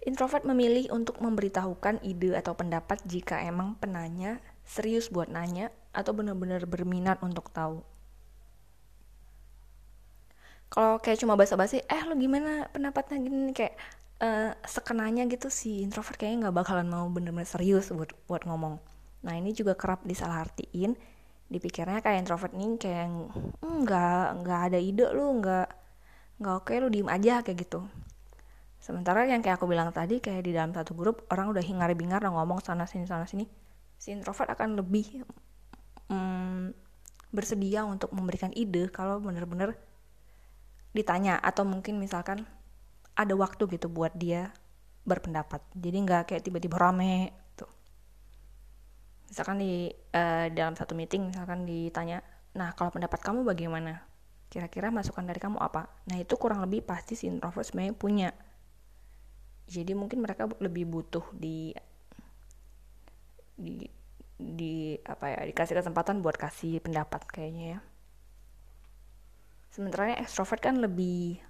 Introvert 0.03 0.43
memilih 0.43 0.91
untuk 0.91 1.23
memberitahukan 1.23 2.03
ide 2.03 2.35
atau 2.35 2.59
pendapat 2.59 2.99
jika 3.07 3.39
emang 3.39 3.79
penanya 3.79 4.43
serius 4.67 5.07
buat 5.15 5.31
nanya 5.31 5.71
atau 5.93 6.13
benar-benar 6.17 6.65
berminat 6.65 7.21
untuk 7.21 7.53
tahu? 7.53 7.85
Kalau 10.73 10.97
kayak 11.05 11.21
cuma 11.21 11.37
basa-basi 11.37 11.85
eh 11.85 12.03
lo 12.09 12.17
gimana 12.17 12.65
pendapatnya 12.73 13.21
gini? 13.21 13.53
Kayak 13.53 13.77
uh, 14.25 14.57
sekenanya 14.65 15.29
gitu 15.29 15.53
si 15.53 15.85
introvert 15.85 16.17
kayaknya 16.17 16.49
nggak 16.49 16.57
bakalan 16.65 16.89
mau 16.89 17.05
bener-bener 17.13 17.45
serius 17.45 17.93
buat 17.93 18.09
buat 18.25 18.49
ngomong. 18.49 18.81
Nah 19.21 19.35
ini 19.37 19.53
juga 19.53 19.77
kerap 19.77 20.09
disalahartiin. 20.09 20.97
Dipikirnya 21.53 22.01
kayak 22.01 22.25
introvert 22.25 22.57
nih 22.57 22.81
kayak 22.81 23.13
hmm, 23.61 23.85
nggak 23.85 24.27
nggak 24.41 24.61
ada 24.73 24.79
ide 24.81 25.07
lu 25.13 25.45
nggak 25.45 25.69
nggak 26.41 26.55
oke 26.65 26.73
lu 26.81 26.89
diem 26.89 27.09
aja 27.13 27.45
kayak 27.45 27.69
gitu. 27.69 27.85
Sementara 28.81 29.29
yang 29.29 29.45
kayak 29.45 29.61
aku 29.61 29.69
bilang 29.69 29.93
tadi 29.93 30.19
kayak 30.25 30.43
di 30.43 30.57
dalam 30.57 30.73
satu 30.73 30.97
grup 30.97 31.29
orang 31.29 31.53
udah 31.53 31.63
hingar 31.63 31.93
bingar 31.93 32.25
ngomong 32.25 32.65
sana 32.65 32.89
sini 32.89 33.05
sana 33.05 33.29
sini 33.29 33.47
si 34.03 34.11
introvert 34.11 34.51
akan 34.59 34.83
lebih 34.83 35.23
mm, 36.13 36.77
bersedia 37.33 37.89
untuk 37.89 38.13
memberikan 38.13 38.53
ide 38.53 38.93
kalau 38.93 39.19
bener-bener 39.19 39.73
ditanya 40.93 41.41
atau 41.41 41.65
mungkin 41.65 41.97
misalkan 41.97 42.45
ada 43.17 43.33
waktu 43.33 43.65
gitu 43.73 43.89
buat 43.89 44.13
dia 44.13 44.53
berpendapat. 45.09 45.65
Jadi 45.73 45.97
nggak 46.05 46.23
kayak 46.29 46.43
tiba-tiba 46.45 46.77
rame 46.77 47.33
tuh 47.57 47.69
misalkan 49.33 49.65
di 49.65 49.89
uh, 50.13 50.47
dalam 50.53 50.77
satu 50.77 50.93
meeting 50.93 51.33
misalkan 51.33 51.65
ditanya 51.65 52.21
nah 52.53 52.77
kalau 52.77 52.93
pendapat 52.93 53.21
kamu 53.25 53.49
bagaimana? 53.49 54.05
Kira-kira 54.53 54.93
masukan 54.93 55.25
dari 55.25 55.41
kamu 55.41 55.57
apa? 55.57 55.89
Nah 56.13 56.21
itu 56.21 56.37
kurang 56.37 56.61
lebih 56.61 56.85
pasti 56.85 57.17
si 57.17 57.25
introvert 57.25 57.65
sebenarnya 57.65 57.97
punya. 57.97 58.31
Jadi 59.65 59.97
mungkin 59.97 60.21
mereka 60.21 60.45
lebih 60.61 60.85
butuh 60.85 61.25
di 61.33 61.73
di 63.57 64.02
di 64.39 64.99
apa 65.05 65.33
ya 65.33 65.41
dikasih 65.49 65.77
kesempatan 65.79 66.21
buat 66.25 66.37
kasih 66.37 66.81
pendapat 66.81 67.25
kayaknya 67.29 67.65
ya. 67.77 67.81
Sementara 69.73 70.17
ekstrovert 70.21 70.61
kan 70.61 70.77
lebih 70.81 71.41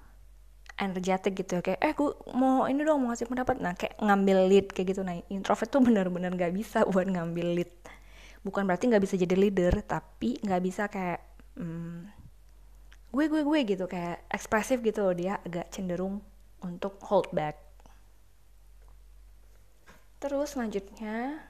energetik 0.79 1.37
gitu 1.45 1.61
ya 1.61 1.63
kayak 1.63 1.81
eh 1.83 1.93
gue 1.95 2.11
mau 2.33 2.65
ini 2.67 2.81
dong 2.83 3.03
mau 3.03 3.13
ngasih 3.13 3.29
pendapat. 3.29 3.59
Nah 3.59 3.75
kayak 3.75 3.99
ngambil 3.99 4.39
lead 4.49 4.67
kayak 4.71 4.95
gitu. 4.95 5.03
Nah 5.03 5.19
introvert 5.29 5.69
tuh 5.69 5.83
bener-bener 5.83 6.33
gak 6.35 6.55
bisa 6.55 6.87
buat 6.87 7.07
ngambil 7.07 7.49
lead. 7.63 7.73
Bukan 8.43 8.67
berarti 8.67 8.91
nggak 8.91 9.05
bisa 9.07 9.15
jadi 9.15 9.39
leader 9.39 9.87
tapi 9.87 10.35
nggak 10.43 10.63
bisa 10.67 10.91
kayak 10.91 11.23
hmm, 11.55 12.11
gue 13.15 13.25
gue 13.29 13.43
gue 13.45 13.59
gitu 13.69 13.85
kayak 13.87 14.27
ekspresif 14.33 14.83
gitu 14.83 15.07
dia 15.15 15.39
agak 15.45 15.71
cenderung 15.71 16.25
untuk 16.65 16.99
hold 17.07 17.31
back. 17.31 17.61
Terus 20.19 20.55
selanjutnya 20.55 21.43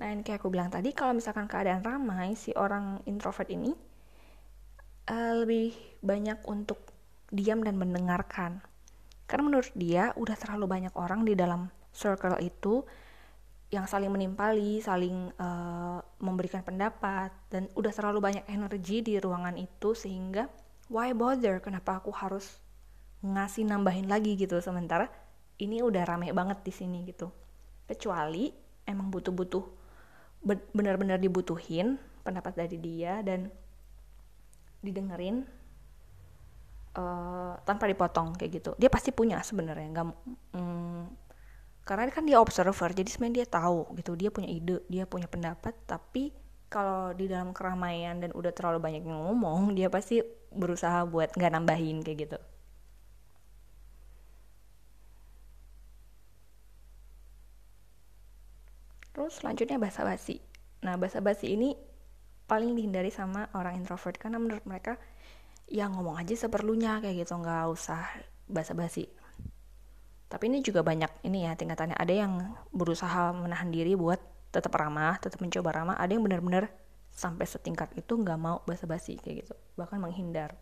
nah 0.00 0.08
ini 0.08 0.24
kayak 0.24 0.40
aku 0.40 0.48
bilang 0.48 0.72
tadi 0.72 0.96
kalau 0.96 1.12
misalkan 1.12 1.44
keadaan 1.46 1.84
ramai 1.84 2.32
si 2.32 2.50
orang 2.56 3.04
introvert 3.04 3.46
ini 3.52 3.76
uh, 5.08 5.34
lebih 5.42 5.74
banyak 6.04 6.40
untuk 6.46 6.78
diam 7.32 7.64
dan 7.64 7.80
mendengarkan. 7.80 8.60
Karena 9.24 9.42
menurut 9.48 9.72
dia 9.72 10.12
udah 10.14 10.36
terlalu 10.36 10.68
banyak 10.68 10.94
orang 10.94 11.24
di 11.24 11.32
dalam 11.32 11.72
circle 11.90 12.36
itu 12.44 12.84
yang 13.72 13.88
saling 13.88 14.12
menimpali, 14.12 14.84
saling 14.84 15.32
uh, 15.40 16.04
memberikan 16.20 16.60
pendapat 16.60 17.32
dan 17.48 17.72
udah 17.72 17.88
terlalu 17.88 18.20
banyak 18.20 18.44
energi 18.52 19.00
di 19.00 19.16
ruangan 19.16 19.56
itu 19.56 19.96
sehingga 19.96 20.44
why 20.92 21.16
bother? 21.16 21.64
Kenapa 21.64 22.04
aku 22.04 22.12
harus 22.12 22.60
ngasih 23.24 23.64
nambahin 23.64 24.12
lagi 24.12 24.36
gitu 24.36 24.60
sementara 24.60 25.08
ini 25.56 25.80
udah 25.80 26.04
rame 26.04 26.28
banget 26.36 26.60
di 26.60 26.72
sini 26.74 27.00
gitu. 27.08 27.32
Kecuali 27.88 28.52
emang 28.84 29.08
butuh-butuh 29.08 29.81
benar-benar 30.74 31.22
dibutuhin 31.22 31.98
pendapat 32.26 32.54
dari 32.54 32.78
dia 32.78 33.22
dan 33.22 33.50
didengerin 34.82 35.46
uh, 36.98 37.54
tanpa 37.62 37.86
dipotong 37.86 38.34
kayak 38.34 38.62
gitu. 38.62 38.70
Dia 38.78 38.90
pasti 38.90 39.14
punya 39.14 39.38
sebenarnya 39.42 39.88
nggak 39.94 40.06
mm, 40.58 41.02
karena 41.82 42.10
kan 42.14 42.24
dia 42.26 42.38
observer 42.38 42.90
jadi 42.94 43.10
sebenarnya 43.10 43.36
dia 43.42 43.48
tahu 43.48 43.94
gitu. 43.98 44.18
Dia 44.18 44.30
punya 44.34 44.50
ide 44.50 44.82
dia 44.90 45.06
punya 45.06 45.30
pendapat 45.30 45.74
tapi 45.86 46.34
kalau 46.72 47.12
di 47.12 47.28
dalam 47.28 47.52
keramaian 47.52 48.16
dan 48.16 48.32
udah 48.32 48.48
terlalu 48.56 48.80
banyak 48.80 49.04
yang 49.04 49.20
ngomong 49.20 49.76
dia 49.76 49.92
pasti 49.92 50.24
berusaha 50.48 51.04
buat 51.04 51.36
nggak 51.36 51.52
nambahin 51.52 52.00
kayak 52.00 52.18
gitu 52.28 52.38
terus 59.12 59.21
selanjutnya 59.32 59.80
bahasa 59.80 60.04
basi 60.04 60.36
nah 60.84 61.00
bahasa 61.00 61.24
basi 61.24 61.56
ini 61.56 61.72
paling 62.44 62.76
dihindari 62.76 63.08
sama 63.08 63.48
orang 63.56 63.80
introvert 63.80 64.20
karena 64.20 64.36
menurut 64.36 64.68
mereka 64.68 65.00
ya 65.72 65.88
ngomong 65.88 66.20
aja 66.20 66.36
seperlunya 66.36 67.00
kayak 67.00 67.24
gitu 67.24 67.40
nggak 67.40 67.64
usah 67.72 68.02
basa-basi. 68.44 69.08
Tapi 70.28 70.48
ini 70.48 70.64
juga 70.64 70.84
banyak 70.84 71.24
ini 71.24 71.48
ya 71.48 71.56
tingkatannya. 71.56 71.96
Ada 71.96 72.14
yang 72.24 72.32
berusaha 72.72 73.32
menahan 73.36 73.72
diri 73.72 73.96
buat 73.96 74.20
tetap 74.52 74.76
ramah 74.76 75.16
tetap 75.16 75.40
mencoba 75.40 75.72
ramah. 75.72 75.96
Ada 75.96 76.12
yang 76.12 76.24
benar-benar 76.24 76.68
sampai 77.12 77.48
setingkat 77.48 77.92
itu 77.96 78.12
nggak 78.16 78.36
mau 78.40 78.60
basa-basi 78.68 79.16
kayak 79.20 79.48
gitu. 79.48 79.54
Bahkan 79.76 79.96
menghindar. 80.00 80.56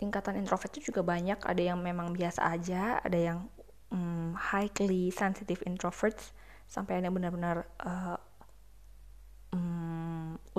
Tingkatan 0.00 0.40
introvert 0.40 0.72
itu 0.72 0.92
juga 0.92 1.04
banyak. 1.04 1.44
Ada 1.44 1.72
yang 1.72 1.80
memang 1.80 2.16
biasa 2.16 2.48
aja 2.48 3.00
ada 3.04 3.16
yang 3.20 3.48
um, 3.90 4.34
highly 4.38 5.10
sensitive 5.10 5.62
introverts 5.66 6.32
sampai 6.70 7.02
ada 7.02 7.10
benar-benar 7.10 7.66
uh, 7.82 8.18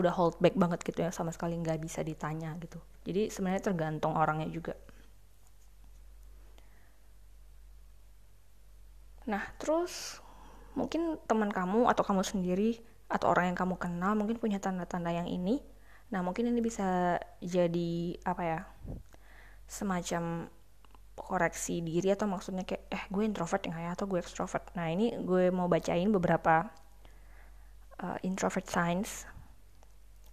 udah 0.01 0.13
hold 0.15 0.35
back 0.39 0.55
banget 0.55 0.79
gitu 0.87 1.03
ya 1.03 1.11
sama 1.11 1.35
sekali 1.35 1.59
nggak 1.59 1.79
bisa 1.83 2.01
ditanya 2.01 2.55
gitu. 2.63 2.79
Jadi 3.03 3.27
sebenarnya 3.27 3.63
tergantung 3.71 4.15
orangnya 4.15 4.47
juga. 4.47 4.73
Nah 9.27 9.43
terus 9.59 10.23
mungkin 10.73 11.19
teman 11.27 11.51
kamu 11.51 11.91
atau 11.91 12.03
kamu 12.07 12.23
sendiri 12.23 12.79
atau 13.11 13.27
orang 13.35 13.51
yang 13.51 13.57
kamu 13.59 13.75
kenal 13.75 14.15
mungkin 14.15 14.39
punya 14.39 14.63
tanda-tanda 14.63 15.11
yang 15.11 15.27
ini. 15.27 15.59
Nah 16.09 16.23
mungkin 16.23 16.47
ini 16.47 16.63
bisa 16.63 17.19
jadi 17.43 18.15
apa 18.23 18.43
ya 18.43 18.59
semacam 19.67 20.47
koreksi 21.21 21.85
diri 21.85 22.09
atau 22.09 22.25
maksudnya 22.25 22.65
kayak 22.65 22.83
eh 22.89 23.03
gue 23.13 23.23
introvert 23.23 23.61
ya 23.61 23.93
atau 23.93 24.09
gue 24.09 24.17
extrovert 24.17 24.73
nah 24.73 24.89
ini 24.89 25.13
gue 25.21 25.53
mau 25.53 25.69
bacain 25.69 26.09
beberapa 26.09 26.65
uh, 28.01 28.17
introvert 28.25 28.65
signs 28.65 29.29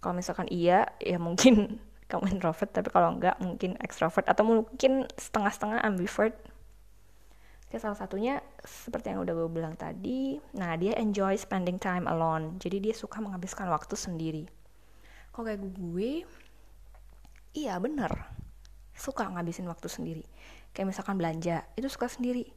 kalau 0.01 0.17
misalkan 0.17 0.49
iya 0.49 0.89
ya 0.97 1.21
mungkin 1.21 1.77
kamu 2.09 2.25
introvert 2.41 2.73
tapi 2.73 2.89
kalau 2.89 3.13
enggak 3.15 3.37
mungkin 3.37 3.77
extrovert 3.79 4.25
atau 4.25 4.43
mungkin 4.43 5.05
setengah-setengah 5.13 5.85
ambivert 5.85 6.35
Oke, 7.69 7.77
salah 7.77 8.01
satunya 8.01 8.41
seperti 8.65 9.13
yang 9.13 9.21
udah 9.21 9.45
gue 9.45 9.49
bilang 9.61 9.77
tadi, 9.77 10.41
nah 10.57 10.73
dia 10.73 10.97
enjoy 10.97 11.37
spending 11.37 11.77
time 11.77 12.09
alone. 12.09 12.57
Jadi 12.57 12.81
dia 12.81 12.97
suka 12.97 13.21
menghabiskan 13.21 13.69
waktu 13.69 13.93
sendiri. 13.93 14.49
Kok 15.29 15.45
kayak 15.45 15.61
gue, 15.77 16.25
iya 17.53 17.77
bener, 17.77 18.09
suka 18.97 19.29
ngabisin 19.29 19.69
waktu 19.69 19.85
sendiri. 19.85 20.25
Kayak 20.71 20.95
misalkan 20.95 21.15
belanja, 21.19 21.65
itu 21.75 21.87
suka 21.89 22.07
sendiri. 22.07 22.49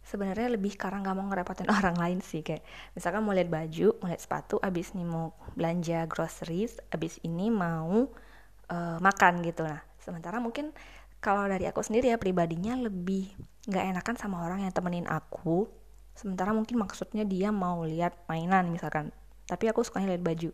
Sebenarnya 0.00 0.56
lebih 0.56 0.74
karena 0.80 1.04
nggak 1.04 1.16
mau 1.16 1.26
ngerepotin 1.28 1.68
orang 1.78 1.96
lain 1.96 2.18
sih 2.24 2.40
kayak 2.40 2.64
misalkan 2.96 3.20
mau 3.20 3.36
lihat 3.36 3.52
baju 3.52 4.00
mau 4.00 4.08
lihat 4.08 4.22
sepatu 4.24 4.56
abis 4.58 4.96
ini 4.96 5.04
mau 5.04 5.36
belanja 5.52 6.08
groceries 6.08 6.80
abis 6.88 7.20
ini 7.20 7.52
mau 7.52 8.08
uh, 8.72 8.98
makan 8.98 9.44
gitu. 9.44 9.62
Nah 9.62 9.84
sementara 10.00 10.40
mungkin 10.40 10.72
kalau 11.20 11.44
dari 11.44 11.68
aku 11.68 11.84
sendiri 11.84 12.10
ya 12.10 12.16
pribadinya 12.16 12.80
lebih 12.80 13.28
nggak 13.68 13.84
enakan 13.92 14.16
sama 14.16 14.40
orang 14.40 14.64
yang 14.64 14.72
temenin 14.72 15.04
aku. 15.04 15.68
Sementara 16.16 16.56
mungkin 16.56 16.80
maksudnya 16.80 17.22
dia 17.28 17.52
mau 17.52 17.84
lihat 17.84 18.24
mainan 18.26 18.72
misalkan 18.72 19.12
tapi 19.44 19.68
aku 19.68 19.84
sukanya 19.84 20.16
lihat 20.16 20.24
baju. 20.24 20.50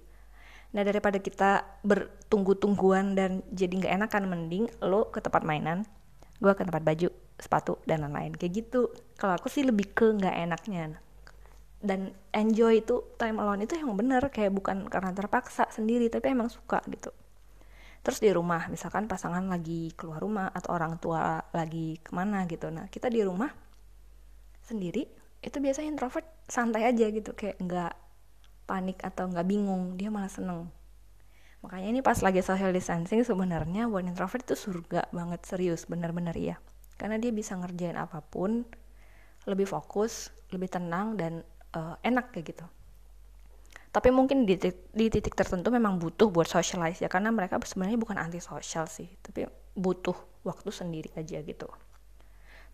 Nah 0.74 0.82
daripada 0.82 1.22
kita 1.22 1.64
bertunggu-tungguan 1.86 3.14
dan 3.14 3.46
jadi 3.54 3.72
nggak 3.72 3.94
enakan 4.02 4.24
mending 4.26 4.64
lo 4.82 5.08
ke 5.14 5.22
tempat 5.22 5.46
mainan 5.46 5.86
gue 6.40 6.52
ke 6.52 6.62
tempat 6.64 6.82
baju 6.84 7.08
sepatu 7.36 7.80
dan 7.84 8.04
lain-lain. 8.04 8.36
Kayak 8.36 8.52
gitu. 8.64 8.80
Kalau 9.16 9.36
aku 9.36 9.48
sih 9.48 9.64
lebih 9.64 9.92
ke 9.92 10.12
nggak 10.16 10.36
enaknya. 10.48 11.00
Dan 11.80 12.16
enjoy 12.32 12.80
itu 12.80 13.04
time 13.20 13.40
alone 13.40 13.64
itu 13.64 13.76
yang 13.76 13.92
bener. 13.96 14.22
Kayak 14.32 14.52
bukan 14.56 14.88
karena 14.88 15.12
terpaksa 15.12 15.68
sendiri 15.72 16.08
tapi 16.08 16.32
emang 16.32 16.48
suka 16.48 16.80
gitu. 16.88 17.12
Terus 18.04 18.22
di 18.22 18.30
rumah 18.30 18.70
misalkan 18.70 19.10
pasangan 19.10 19.42
lagi 19.50 19.90
keluar 19.98 20.22
rumah 20.22 20.46
atau 20.54 20.78
orang 20.78 20.96
tua 21.02 21.42
lagi 21.50 21.98
ke 22.00 22.14
mana 22.14 22.46
gitu. 22.46 22.70
Nah 22.70 22.86
kita 22.86 23.10
di 23.10 23.20
rumah 23.26 23.50
sendiri 24.62 25.06
itu 25.42 25.56
biasanya 25.58 25.90
introvert 25.90 26.26
santai 26.46 26.86
aja 26.86 27.10
gitu. 27.10 27.34
Kayak 27.34 27.56
nggak 27.60 27.92
panik 28.70 28.98
atau 29.02 29.26
nggak 29.26 29.46
bingung. 29.46 29.98
Dia 29.98 30.08
malah 30.14 30.30
seneng 30.30 30.70
makanya 31.66 31.88
ini 31.90 32.00
pas 32.00 32.22
lagi 32.22 32.38
social 32.46 32.70
distancing 32.70 33.26
sebenarnya 33.26 33.90
buat 33.90 34.06
introvert 34.06 34.46
itu 34.46 34.54
surga 34.54 35.10
banget 35.10 35.42
serius 35.42 35.90
bener-bener 35.90 36.32
iya. 36.38 36.56
Karena 36.94 37.18
dia 37.18 37.34
bisa 37.34 37.58
ngerjain 37.58 37.98
apa 37.98 38.22
pun 38.22 38.62
lebih 39.50 39.66
fokus 39.66 40.30
lebih 40.54 40.70
tenang 40.70 41.18
dan 41.18 41.42
uh, 41.74 41.98
enak 42.06 42.30
kayak 42.30 42.54
gitu. 42.54 42.66
Tapi 43.90 44.12
mungkin 44.14 44.46
di 44.46 44.54
titik, 44.60 44.94
di 44.94 45.10
titik 45.10 45.34
tertentu 45.34 45.74
memang 45.74 45.98
butuh 45.98 46.30
buat 46.30 46.46
socialize 46.46 47.02
ya 47.02 47.10
karena 47.10 47.34
mereka 47.34 47.58
sebenarnya 47.58 47.98
bukan 47.98 48.20
anti 48.20 48.38
sosial 48.38 48.86
sih 48.86 49.08
tapi 49.18 49.48
butuh 49.74 50.14
waktu 50.46 50.70
sendiri 50.70 51.10
aja 51.18 51.42
gitu. 51.42 51.66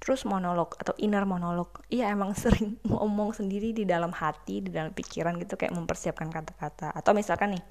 Terus 0.03 0.27
monolog 0.27 0.75
atau 0.77 0.93
inner 1.01 1.25
monolog 1.25 1.81
iya 1.89 2.13
emang 2.13 2.37
sering 2.43 2.77
ngomong 2.85 3.33
sendiri 3.33 3.73
di 3.73 3.89
dalam 3.89 4.13
hati 4.13 4.61
di 4.61 4.69
dalam 4.69 4.93
pikiran 4.93 5.41
gitu 5.41 5.57
kayak 5.57 5.73
mempersiapkan 5.73 6.29
kata-kata. 6.29 6.93
Atau 6.93 7.17
misalkan 7.17 7.57
nih 7.57 7.65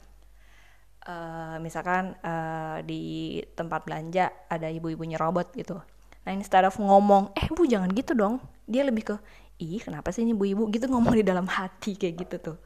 uh, 1.07 1.57
misalkan 1.63 2.17
uh, 2.21 2.81
di 2.85 3.39
tempat 3.55 3.85
belanja 3.85 4.29
ada 4.49 4.67
ibu-ibunya 4.69 5.17
robot 5.17 5.53
gitu 5.55 5.81
Nah 6.21 6.31
instead 6.37 6.65
of 6.65 6.77
ngomong, 6.77 7.33
eh 7.33 7.49
bu 7.49 7.65
jangan 7.65 7.89
gitu 7.93 8.13
dong. 8.13 8.37
Dia 8.69 8.85
lebih 8.85 9.13
ke, 9.13 9.15
ih 9.57 9.81
kenapa 9.81 10.13
sih 10.13 10.21
ini 10.21 10.37
ibu-ibu 10.37 10.69
gitu 10.69 10.85
ngomong 10.85 11.17
di 11.17 11.25
dalam 11.25 11.49
hati 11.49 11.97
kayak 11.97 12.15
gitu 12.27 12.35
tuh. 12.51 12.57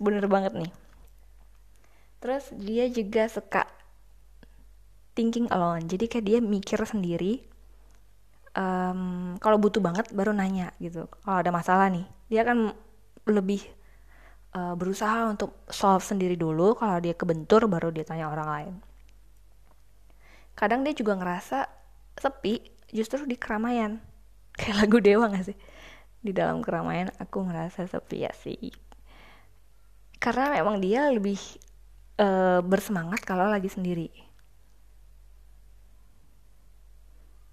Bener 0.00 0.24
banget 0.26 0.56
nih. 0.56 0.72
Terus 2.22 2.44
dia 2.56 2.88
juga 2.88 3.28
suka 3.28 3.68
thinking 5.12 5.50
alone. 5.52 5.84
Jadi 5.84 6.08
kayak 6.08 6.24
dia 6.24 6.38
mikir 6.40 6.80
sendiri. 6.88 7.44
Um, 8.52 9.36
kalau 9.40 9.56
butuh 9.56 9.80
banget 9.80 10.12
baru 10.12 10.32
nanya 10.32 10.72
gitu. 10.80 11.08
Kalau 11.24 11.40
ada 11.40 11.52
masalah 11.52 11.88
nih, 11.88 12.04
dia 12.28 12.44
kan 12.44 12.72
lebih 13.28 13.64
uh, 14.56 14.74
berusaha 14.76 15.28
untuk 15.28 15.64
solve 15.68 16.04
sendiri 16.04 16.36
dulu. 16.36 16.76
Kalau 16.76 17.00
dia 17.00 17.12
kebentur 17.12 17.68
baru 17.68 17.92
dia 17.92 18.04
tanya 18.06 18.28
orang 18.32 18.48
lain. 18.48 18.74
Kadang 20.56 20.84
dia 20.84 20.92
juga 20.92 21.16
ngerasa 21.16 21.82
sepi 22.18 22.60
justru 22.92 23.24
di 23.24 23.40
keramaian 23.40 23.98
kayak 24.58 24.84
lagu 24.84 25.00
dewa 25.00 25.32
gak 25.32 25.48
sih 25.48 25.58
di 26.22 26.30
dalam 26.30 26.62
keramaian 26.62 27.10
aku 27.18 27.42
ngerasa 27.42 27.88
sepi 27.88 28.28
ya 28.28 28.32
sih 28.36 28.70
karena 30.22 30.54
memang 30.54 30.78
dia 30.78 31.10
lebih 31.10 31.40
uh, 32.22 32.62
bersemangat 32.62 33.26
kalau 33.26 33.50
lagi 33.50 33.66
sendiri 33.66 34.12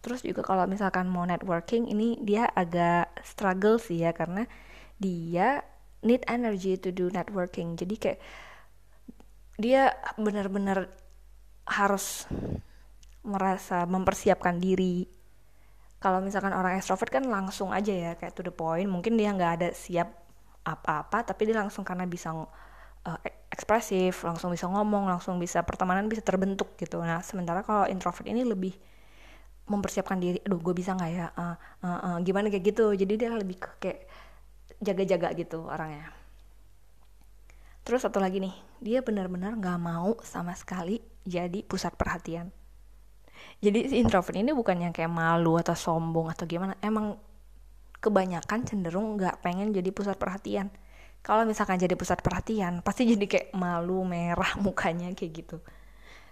terus 0.05 0.21
juga 0.21 0.45
kalau 0.45 0.69
misalkan 0.69 1.09
mau 1.09 1.25
networking 1.25 1.89
ini 1.89 2.21
dia 2.21 2.45
agak 2.53 3.09
struggle 3.25 3.81
sih 3.81 4.05
ya 4.05 4.13
karena 4.13 4.45
dia 5.01 5.65
need 6.03 6.23
energy 6.27 6.79
to 6.79 6.89
do 6.91 7.11
networking. 7.11 7.75
Jadi 7.75 7.95
kayak 7.99 8.19
dia 9.59 9.91
benar-benar 10.15 10.87
harus 11.67 12.25
merasa 13.21 13.83
mempersiapkan 13.83 14.57
diri. 14.57 15.05
Kalau 15.99 16.23
misalkan 16.23 16.55
orang 16.55 16.79
extrovert 16.79 17.11
kan 17.11 17.27
langsung 17.27 17.75
aja 17.75 17.91
ya 17.91 18.11
kayak 18.15 18.31
to 18.31 18.41
the 18.41 18.53
point. 18.53 18.87
Mungkin 18.87 19.19
dia 19.19 19.35
nggak 19.35 19.53
ada 19.59 19.69
siap 19.75 20.07
apa-apa 20.63 21.23
tapi 21.27 21.51
dia 21.51 21.59
langsung 21.59 21.83
karena 21.83 22.07
bisa 22.07 22.31
uh, 22.35 23.19
ekspresif 23.51 24.23
langsung 24.27 24.53
bisa 24.53 24.67
ngomong 24.69 25.07
langsung 25.07 25.39
bisa 25.39 25.63
pertemanan 25.67 26.07
bisa 26.07 26.23
terbentuk 26.23 26.79
gitu. 26.79 27.03
Nah 27.03 27.19
sementara 27.19 27.63
kalau 27.67 27.83
introvert 27.91 28.27
ini 28.27 28.47
lebih 28.47 28.71
mempersiapkan 29.69 30.17
diri 30.17 30.39
aduh 30.41 30.59
gue 30.63 30.73
bisa 30.73 30.95
nggak 30.95 31.11
ya? 31.11 31.27
Uh, 31.35 31.55
uh, 31.83 31.87
uh, 31.87 32.15
gimana 32.23 32.47
kayak 32.47 32.63
gitu? 32.71 32.95
Jadi 32.95 33.13
dia 33.19 33.29
lebih 33.35 33.59
ke 33.59 33.69
kayak 33.83 33.99
jaga-jaga 34.79 35.35
gitu 35.35 35.67
orangnya. 35.67 36.11
Terus 37.83 38.03
satu 38.03 38.19
lagi 38.19 38.39
nih 38.43 38.55
dia 38.79 38.99
benar-benar 39.03 39.55
nggak 39.59 39.79
mau 39.79 40.15
sama 40.23 40.55
sekali 40.55 41.03
jadi 41.27 41.63
pusat 41.63 41.95
perhatian. 41.95 42.51
Jadi 43.59 43.91
si 43.91 43.95
introvert 43.99 44.35
ini 44.35 44.51
bukan 44.51 44.83
yang 44.83 44.93
kayak 44.95 45.11
malu 45.11 45.59
atau 45.59 45.75
sombong 45.75 46.31
atau 46.31 46.43
gimana. 46.47 46.75
Emang 46.83 47.15
kebanyakan 47.99 48.63
cenderung 48.67 49.19
nggak 49.19 49.43
pengen 49.43 49.75
jadi 49.75 49.91
pusat 49.91 50.15
perhatian. 50.15 50.71
Kalau 51.19 51.43
misalkan 51.43 51.75
jadi 51.75 51.99
pusat 51.99 52.23
perhatian 52.23 52.79
pasti 52.79 53.07
jadi 53.15 53.25
kayak 53.27 53.47
malu 53.55 54.03
merah 54.07 54.55
mukanya 54.59 55.11
kayak 55.15 55.43
gitu 55.43 55.57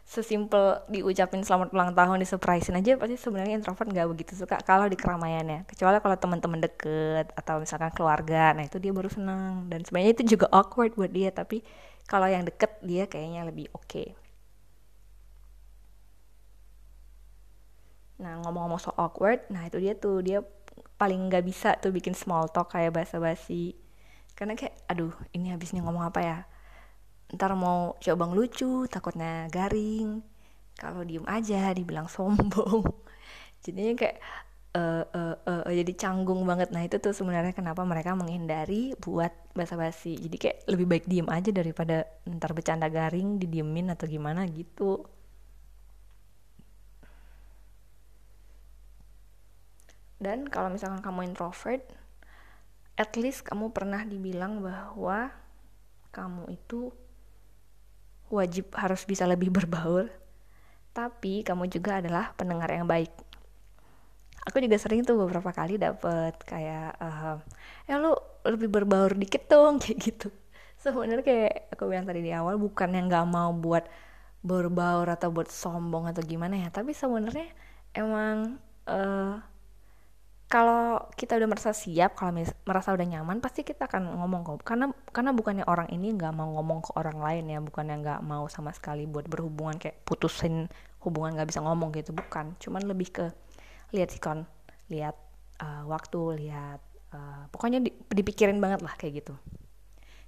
sesimpel 0.07 0.87
diucapin 0.87 1.43
selamat 1.43 1.75
ulang 1.75 1.91
tahun 1.91 2.23
disurprisein 2.23 2.79
aja 2.79 2.95
pasti 2.95 3.19
sebenarnya 3.19 3.59
introvert 3.59 3.91
nggak 3.91 4.07
begitu 4.07 4.39
suka 4.39 4.55
kalau 4.63 4.87
di 4.87 4.95
keramaiannya 4.95 5.67
kecuali 5.67 5.99
kalau 5.99 6.15
teman-teman 6.15 6.63
deket 6.63 7.27
atau 7.35 7.59
misalkan 7.59 7.91
keluarga 7.91 8.55
nah 8.55 8.63
itu 8.63 8.79
dia 8.79 8.95
baru 8.95 9.11
senang 9.11 9.67
dan 9.67 9.83
sebenarnya 9.83 10.11
itu 10.15 10.23
juga 10.39 10.47
awkward 10.55 10.95
buat 10.95 11.11
dia 11.11 11.27
tapi 11.35 11.59
kalau 12.07 12.23
yang 12.31 12.47
deket 12.47 12.79
dia 12.79 13.03
kayaknya 13.11 13.51
lebih 13.51 13.67
oke 13.75 13.83
okay. 13.83 14.15
Nah 18.17 18.41
ngomong-ngomong 18.41 18.81
soal 18.81 18.97
awkward, 18.97 19.45
nah 19.53 19.69
itu 19.69 19.77
dia 19.77 19.93
tuh 19.93 20.25
dia 20.25 20.41
paling 20.97 21.29
nggak 21.29 21.45
bisa 21.45 21.77
tuh 21.77 21.93
bikin 21.93 22.17
small 22.17 22.49
talk 22.49 22.73
kayak 22.73 22.93
basa-basi. 22.97 23.77
Karena 24.33 24.53
kayak, 24.57 24.73
aduh 24.89 25.13
ini 25.33 25.53
habis 25.53 25.73
nih 25.73 25.81
ngomong 25.85 26.05
apa 26.09 26.19
ya? 26.21 26.37
Ntar 27.33 27.51
mau 27.59 27.95
coba 27.99 28.23
ngelucu, 28.29 28.87
takutnya 28.87 29.51
garing. 29.51 30.23
Kalau 30.77 31.01
diem 31.03 31.25
aja 31.27 31.73
dibilang 31.75 32.07
sombong. 32.07 32.85
Jadinya 33.63 33.93
kayak 33.97 34.17
uh, 34.77 35.03
uh, 35.43 35.67
jadi 35.67 35.93
canggung 35.97 36.45
banget. 36.47 36.71
Nah 36.71 36.85
itu 36.85 37.01
tuh 37.01 37.11
sebenarnya 37.11 37.51
kenapa 37.51 37.83
mereka 37.83 38.15
menghindari 38.15 38.95
buat 39.01 39.33
basa-basi. 39.57 40.15
Jadi 40.15 40.35
kayak 40.39 40.57
lebih 40.71 40.85
baik 40.87 41.05
diem 41.09 41.27
aja 41.27 41.49
daripada 41.51 42.07
ntar 42.23 42.55
bercanda 42.55 42.87
garing, 42.87 43.41
didiemin 43.41 43.91
atau 43.91 44.05
gimana 44.07 44.47
gitu. 44.47 45.03
dan 50.17 50.49
kalau 50.49 50.73
misalkan 50.73 51.01
kamu 51.01 51.29
introvert 51.29 51.85
at 52.97 53.13
least 53.13 53.45
kamu 53.45 53.69
pernah 53.69 54.01
dibilang 54.01 54.65
bahwa 54.65 55.29
kamu 56.09 56.49
itu 56.49 56.89
wajib 58.27 58.71
harus 58.75 59.03
bisa 59.07 59.23
lebih 59.23 59.51
berbaur. 59.51 60.11
Tapi 60.91 61.45
kamu 61.45 61.69
juga 61.69 62.01
adalah 62.01 62.33
pendengar 62.33 62.67
yang 62.73 62.89
baik. 62.89 63.11
Aku 64.47 64.63
juga 64.63 64.79
sering 64.79 65.03
tuh 65.03 65.19
beberapa 65.19 65.51
kali 65.51 65.75
dapet 65.75 66.39
kayak 66.47 66.95
uh, 67.03 67.35
ya 67.83 67.99
lu 67.99 68.15
lebih 68.47 68.71
berbaur 68.71 69.11
dikit 69.13 69.51
dong 69.51 69.77
kayak 69.83 69.97
gitu. 69.99 70.27
Sebenarnya 70.79 71.25
kayak 71.25 71.53
aku 71.75 71.89
bilang 71.89 72.07
tadi 72.07 72.23
di 72.23 72.31
awal 72.31 72.55
bukan 72.55 72.95
yang 72.95 73.11
nggak 73.11 73.27
mau 73.27 73.51
buat 73.51 73.83
berbaur 74.45 75.11
atau 75.11 75.33
buat 75.33 75.51
sombong 75.51 76.07
atau 76.07 76.23
gimana 76.23 76.55
ya. 76.55 76.69
Tapi 76.71 76.95
sebenarnya 76.95 77.51
emang 77.91 78.55
uh, 78.87 79.35
kalau 80.47 81.11
kita 81.19 81.35
udah 81.35 81.47
merasa 81.51 81.75
siap 81.75 82.15
kalau 82.15 82.39
merasa 82.63 82.95
udah 82.95 83.03
nyaman 83.03 83.43
pasti 83.43 83.67
kita 83.67 83.91
akan 83.91 84.15
ngomong 84.15 84.41
kok. 84.47 84.63
Karena 84.63 84.87
karena 85.11 85.35
bukannya 85.35 85.67
orang 85.67 85.91
ini 85.91 86.15
nggak 86.15 86.31
mau 86.31 86.55
ngomong 86.55 86.87
ke 86.87 86.91
orang 86.95 87.19
lain 87.19 87.51
ya 87.51 87.59
bukannya 87.59 87.95
nggak 87.99 88.21
mau 88.23 88.47
sama 88.47 88.71
sekali 88.71 89.03
buat 89.03 89.27
berhubungan 89.27 89.75
kayak 89.75 90.07
putusin 90.07 90.71
hubungan 91.03 91.35
nggak 91.35 91.51
bisa 91.51 91.59
ngomong 91.59 91.91
gitu 91.91 92.15
bukan. 92.15 92.55
Cuman 92.63 92.87
lebih 92.87 93.11
ke 93.11 93.25
lihat 93.91 94.15
sikon 94.15 94.47
lihat 94.87 95.19
uh, 95.59 95.83
waktu 95.83 96.47
lihat 96.47 96.79
uh, 97.11 97.51
pokoknya 97.51 97.83
di, 97.83 97.91
dipikirin 98.07 98.63
banget 98.63 98.79
lah 98.79 98.95
kayak 98.95 99.19
gitu. 99.19 99.35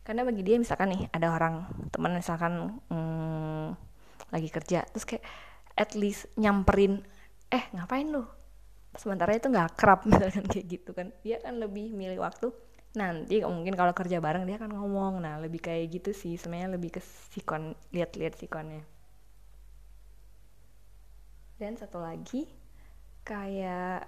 Karena 0.03 0.27
bagi 0.27 0.43
dia 0.43 0.59
misalkan 0.59 0.99
nih 0.99 1.07
ada 1.15 1.31
orang 1.31 1.63
teman 1.95 2.11
misalkan 2.11 2.75
hmm, 2.91 3.71
lagi 4.35 4.49
kerja 4.51 4.83
terus 4.91 5.07
kayak 5.07 5.23
at 5.79 5.95
least 5.95 6.27
nyamperin 6.35 7.07
eh 7.47 7.63
ngapain 7.71 8.11
lu 8.11 8.27
sementara 8.97 9.35
itu 9.37 9.49
nggak 9.49 9.77
kerap 9.77 10.05
misalkan 10.09 10.45
kayak 10.45 10.65
gitu 10.65 10.91
kan. 10.95 11.13
Dia 11.21 11.37
kan 11.43 11.57
lebih 11.61 11.93
milih 11.93 12.21
waktu 12.23 12.49
nanti 12.89 13.45
mungkin 13.45 13.77
kalau 13.77 13.93
kerja 13.93 14.17
bareng 14.17 14.49
dia 14.49 14.57
akan 14.57 14.73
ngomong. 14.73 15.21
Nah 15.21 15.37
lebih 15.37 15.61
kayak 15.61 16.01
gitu 16.01 16.11
sih 16.15 16.39
sebenarnya 16.39 16.79
lebih 16.79 16.97
ke 16.97 17.01
sikon 17.03 17.77
lihat-lihat 17.93 18.37
sikonnya. 18.39 18.81
Dan 21.59 21.75
satu 21.75 21.99
lagi 21.99 22.47
kayak 23.27 24.07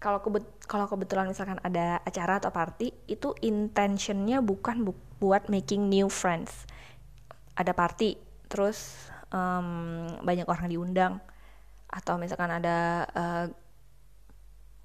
kalau 0.00 0.20
kebet 0.24 0.44
kalau 0.64 0.88
kebetulan 0.88 1.28
misalkan 1.28 1.60
ada 1.60 2.00
acara 2.06 2.40
atau 2.40 2.48
party 2.48 2.92
itu 3.10 3.36
intentionnya 3.44 4.40
bukan 4.40 4.84
bu 4.86 4.92
buat 5.20 5.48
making 5.52 5.90
new 5.92 6.08
friends. 6.08 6.64
Ada 7.56 7.76
party 7.76 8.16
terus 8.48 9.10
um, 9.34 10.08
banyak 10.24 10.48
orang 10.48 10.70
diundang. 10.70 11.20
Atau 11.90 12.16
misalkan 12.16 12.48
ada 12.48 13.04
uh, 13.12 13.44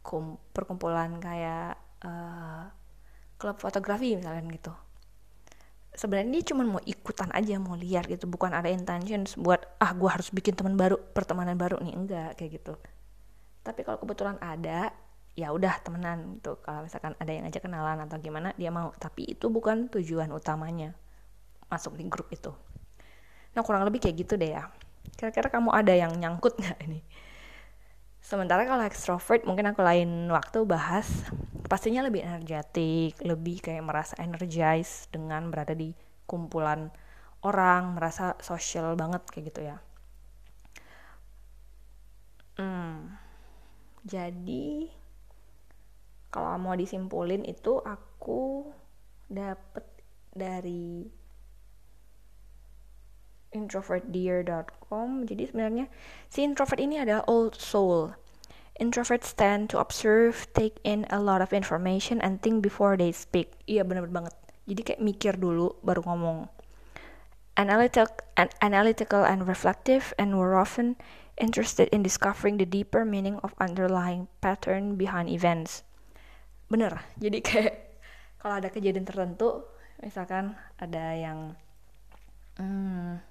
kum 0.06 0.38
perkumpulan 0.54 1.18
kayak 1.18 1.82
uh, 2.06 2.70
klub 3.42 3.58
fotografi 3.58 4.14
misalnya 4.14 4.46
gitu. 4.54 4.74
Sebenarnya 5.96 6.30
dia 6.38 6.44
cuma 6.54 6.62
mau 6.68 6.84
ikutan 6.86 7.34
aja 7.34 7.58
mau 7.58 7.74
liar 7.74 8.06
gitu. 8.06 8.30
Bukan 8.30 8.54
ada 8.54 8.70
intention 8.70 9.26
buat 9.42 9.66
ah 9.82 9.92
gue 9.98 10.06
harus 10.06 10.30
bikin 10.30 10.54
teman 10.54 10.78
baru 10.78 11.02
pertemanan 11.02 11.58
baru. 11.58 11.82
Nih 11.82 11.98
enggak 11.98 12.38
kayak 12.38 12.62
gitu. 12.62 12.78
Tapi 13.66 13.82
kalau 13.82 13.98
kebetulan 13.98 14.38
ada 14.38 14.94
ya 15.36 15.52
udah 15.52 15.84
temenan 15.84 16.40
tuh 16.40 16.62
kalau 16.64 16.86
misalkan 16.86 17.12
ada 17.20 17.32
yang 17.34 17.44
ngajak 17.44 17.66
kenalan 17.66 17.98
atau 18.06 18.22
gimana 18.22 18.54
dia 18.60 18.70
mau. 18.70 18.94
Tapi 18.94 19.34
itu 19.34 19.50
bukan 19.50 19.90
tujuan 19.90 20.30
utamanya 20.30 20.94
masuk 21.72 21.98
di 21.98 22.06
grup 22.06 22.30
itu. 22.30 22.54
Nah 23.56 23.64
kurang 23.64 23.88
lebih 23.88 24.04
kayak 24.04 24.16
gitu 24.20 24.36
deh 24.36 24.52
ya. 24.54 24.68
Kira-kira 25.16 25.48
kamu 25.48 25.72
ada 25.72 25.96
yang 25.96 26.12
nyangkut 26.12 26.60
nggak 26.60 26.78
ini 26.86 27.00
Sementara 28.26 28.66
kalau 28.66 28.82
extrovert 28.82 29.46
mungkin 29.46 29.70
aku 29.70 29.86
lain 29.86 30.34
waktu 30.34 30.66
bahas 30.66 31.06
pastinya 31.70 32.02
lebih 32.02 32.26
energetik, 32.26 33.22
lebih 33.22 33.62
kayak 33.62 33.86
merasa 33.86 34.18
energized 34.18 35.14
dengan 35.14 35.54
berada 35.54 35.78
di 35.78 35.94
kumpulan 36.26 36.90
orang, 37.46 37.94
merasa 37.94 38.34
social 38.42 38.98
banget 38.98 39.22
kayak 39.30 39.46
gitu 39.54 39.62
ya. 39.70 39.78
Hmm, 42.58 43.14
jadi 44.02 44.90
kalau 46.34 46.58
mau 46.58 46.74
disimpulin 46.74 47.46
itu 47.46 47.78
aku 47.78 48.74
dapet 49.30 49.86
dari 50.34 51.06
introvertdear.com 53.56 55.24
jadi 55.24 55.48
sebenarnya 55.48 55.86
si 56.28 56.44
introvert 56.44 56.84
ini 56.84 57.00
adalah 57.00 57.24
old 57.32 57.56
soul 57.56 58.12
Introverts 58.76 59.32
tend 59.32 59.72
to 59.72 59.80
observe, 59.80 60.52
take 60.52 60.84
in 60.84 61.08
a 61.08 61.16
lot 61.16 61.40
of 61.40 61.56
information, 61.56 62.20
and 62.20 62.44
think 62.44 62.60
before 62.60 63.00
they 63.00 63.08
speak. 63.16 63.56
Iya 63.72 63.88
bener, 63.88 64.04
-bener 64.04 64.28
banget. 64.28 64.36
Jadi 64.68 64.82
kayak 64.84 65.02
mikir 65.02 65.34
dulu 65.40 65.80
baru 65.80 66.04
ngomong. 66.04 66.52
Analytic, 67.56 68.28
and 68.36 68.52
analytical 68.60 69.24
and 69.24 69.48
reflective, 69.48 70.12
and 70.20 70.36
were 70.36 70.60
often 70.60 71.00
interested 71.40 71.88
in 71.96 72.04
discovering 72.04 72.60
the 72.60 72.68
deeper 72.68 73.08
meaning 73.08 73.40
of 73.48 73.56
underlying 73.64 74.28
pattern 74.44 75.00
behind 75.00 75.32
events. 75.32 75.88
Bener, 76.68 77.08
jadi 77.16 77.40
kayak 77.40 77.74
kalau 78.44 78.60
ada 78.60 78.68
kejadian 78.68 79.08
tertentu, 79.08 79.64
misalkan 80.04 80.60
ada 80.76 81.16
yang 81.16 81.56
hmm, 82.60 83.24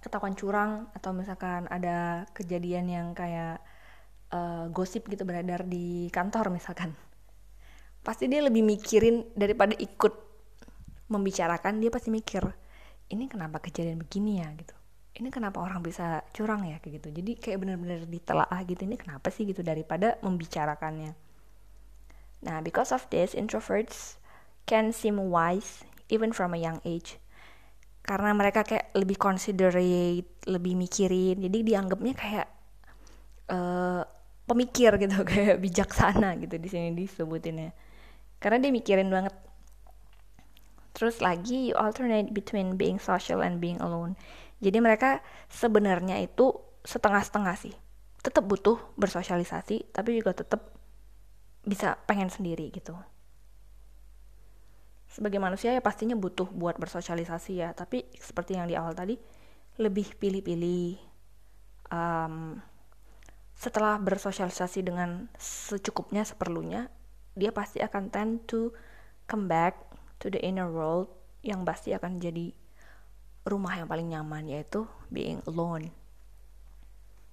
ketahuan 0.00 0.34
curang 0.36 0.88
atau 0.96 1.12
misalkan 1.12 1.68
ada 1.68 2.24
kejadian 2.32 2.88
yang 2.88 3.06
kayak 3.12 3.60
uh, 4.32 4.66
gosip 4.72 5.06
gitu 5.12 5.28
beredar 5.28 5.64
di 5.68 6.08
kantor 6.08 6.52
misalkan 6.52 6.96
pasti 8.00 8.26
dia 8.26 8.40
lebih 8.40 8.64
mikirin 8.64 9.28
daripada 9.36 9.76
ikut 9.76 10.14
membicarakan 11.12 11.84
dia 11.84 11.92
pasti 11.92 12.08
mikir 12.08 12.48
ini 13.10 13.26
kenapa 13.26 13.58
kejadian 13.58 13.98
begini 14.06 14.38
ya? 14.40 14.48
gitu. 14.54 14.74
Ini 15.18 15.28
kenapa 15.34 15.58
orang 15.58 15.82
bisa 15.82 16.22
curang 16.30 16.62
ya? 16.64 16.78
kayak 16.78 17.02
gitu. 17.02 17.08
Jadi 17.10 17.32
kayak 17.36 17.58
bener-bener 17.58 18.06
ditelaah 18.06 18.60
gitu 18.64 18.86
ini 18.86 18.96
kenapa 18.96 19.28
sih? 19.34 19.44
gitu 19.50 19.66
daripada 19.66 20.16
membicarakannya. 20.22 21.12
Nah 22.46 22.56
because 22.62 22.94
of 22.94 23.04
this 23.10 23.34
introverts 23.34 24.16
can 24.64 24.94
seem 24.94 25.18
wise 25.18 25.82
even 26.08 26.30
from 26.30 26.54
a 26.54 26.60
young 26.62 26.78
age 26.86 27.18
karena 28.00 28.34
mereka 28.34 28.66
kayak 28.66 28.92
lebih 28.96 29.16
considerate 29.20 30.46
lebih 30.48 30.74
mikirin. 30.74 31.40
Jadi 31.40 31.58
dianggapnya 31.62 32.14
kayak 32.16 32.48
uh, 33.52 34.02
pemikir 34.48 34.98
gitu 34.98 35.22
kayak 35.30 35.60
bijaksana 35.62 36.36
gitu 36.40 36.56
di 36.56 36.68
sini 36.68 36.90
disebutinnya. 36.96 37.70
Karena 38.40 38.58
dia 38.58 38.72
mikirin 38.72 39.12
banget. 39.12 39.34
Terus 40.96 41.22
lagi 41.22 41.70
you 41.70 41.76
alternate 41.78 42.34
between 42.34 42.74
being 42.74 42.98
social 42.98 43.44
and 43.44 43.62
being 43.62 43.78
alone. 43.78 44.18
Jadi 44.60 44.82
mereka 44.82 45.22
sebenarnya 45.48 46.20
itu 46.20 46.52
setengah-setengah 46.82 47.56
sih. 47.56 47.74
Tetap 48.20 48.44
butuh 48.44 48.76
bersosialisasi 49.00 49.94
tapi 49.94 50.20
juga 50.20 50.36
tetap 50.36 50.76
bisa 51.64 52.00
pengen 52.08 52.32
sendiri 52.32 52.72
gitu 52.72 52.96
sebagai 55.10 55.42
manusia 55.42 55.74
ya 55.74 55.82
pastinya 55.82 56.14
butuh 56.14 56.46
buat 56.54 56.78
bersosialisasi 56.78 57.52
ya 57.58 57.74
tapi 57.74 58.06
seperti 58.14 58.54
yang 58.54 58.70
di 58.70 58.78
awal 58.78 58.94
tadi 58.94 59.18
lebih 59.82 60.14
pilih-pilih 60.16 60.96
um, 61.90 62.56
setelah 63.58 63.98
bersosialisasi 63.98 64.86
dengan 64.86 65.26
secukupnya 65.36 66.22
seperlunya 66.22 66.88
dia 67.34 67.50
pasti 67.50 67.82
akan 67.82 68.08
tend 68.08 68.46
to 68.46 68.70
come 69.26 69.50
back 69.50 69.76
to 70.22 70.30
the 70.30 70.38
inner 70.42 70.70
world 70.70 71.10
yang 71.40 71.64
pasti 71.64 71.96
akan 71.96 72.20
jadi 72.20 72.52
rumah 73.48 73.72
yang 73.80 73.88
paling 73.88 74.12
nyaman 74.12 74.44
yaitu 74.52 74.84
being 75.08 75.40
alone. 75.48 75.94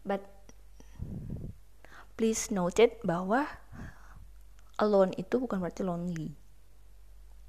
But 0.07 0.23
please 2.15 2.47
note 2.47 2.79
it 2.79 3.03
bahwa 3.03 3.43
alone 4.79 5.11
itu 5.19 5.35
bukan 5.43 5.59
berarti 5.59 5.83
lonely. 5.83 6.31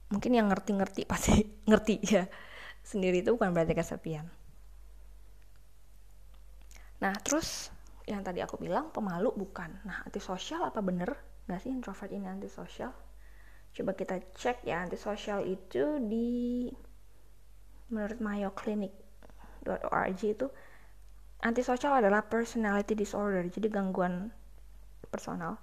Mungkin 0.09 0.33
yang 0.33 0.49
ngerti-ngerti 0.49 1.05
pasti 1.05 1.45
ngerti 1.71 1.95
ya. 2.05 2.25
Sendiri 2.85 3.21
itu 3.21 3.37
bukan 3.37 3.53
berarti 3.53 3.77
kesepian. 3.77 4.27
Nah, 6.99 7.15
terus 7.21 7.69
yang 8.09 8.25
tadi 8.25 8.41
aku 8.41 8.57
bilang 8.57 8.89
pemalu 8.91 9.31
bukan. 9.37 9.85
Nah, 9.85 10.03
antisosial 10.09 10.65
apa 10.65 10.81
bener? 10.81 11.29
nggak 11.49 11.61
sih 11.65 11.73
introvert 11.73 12.13
ini 12.13 12.29
antisosial 12.29 12.93
coba 13.73 13.97
kita 13.97 14.21
cek 14.37 14.69
ya 14.69 14.85
antisosial 14.85 15.41
itu 15.49 15.97
di 16.05 16.69
menurut 17.89 18.21
Mayo 18.21 18.53
Clinic.org 18.53 20.21
itu 20.21 20.47
antisosial 21.41 22.05
adalah 22.05 22.29
personality 22.29 22.93
disorder 22.93 23.49
jadi 23.49 23.73
gangguan 23.73 24.29
personal 25.09 25.57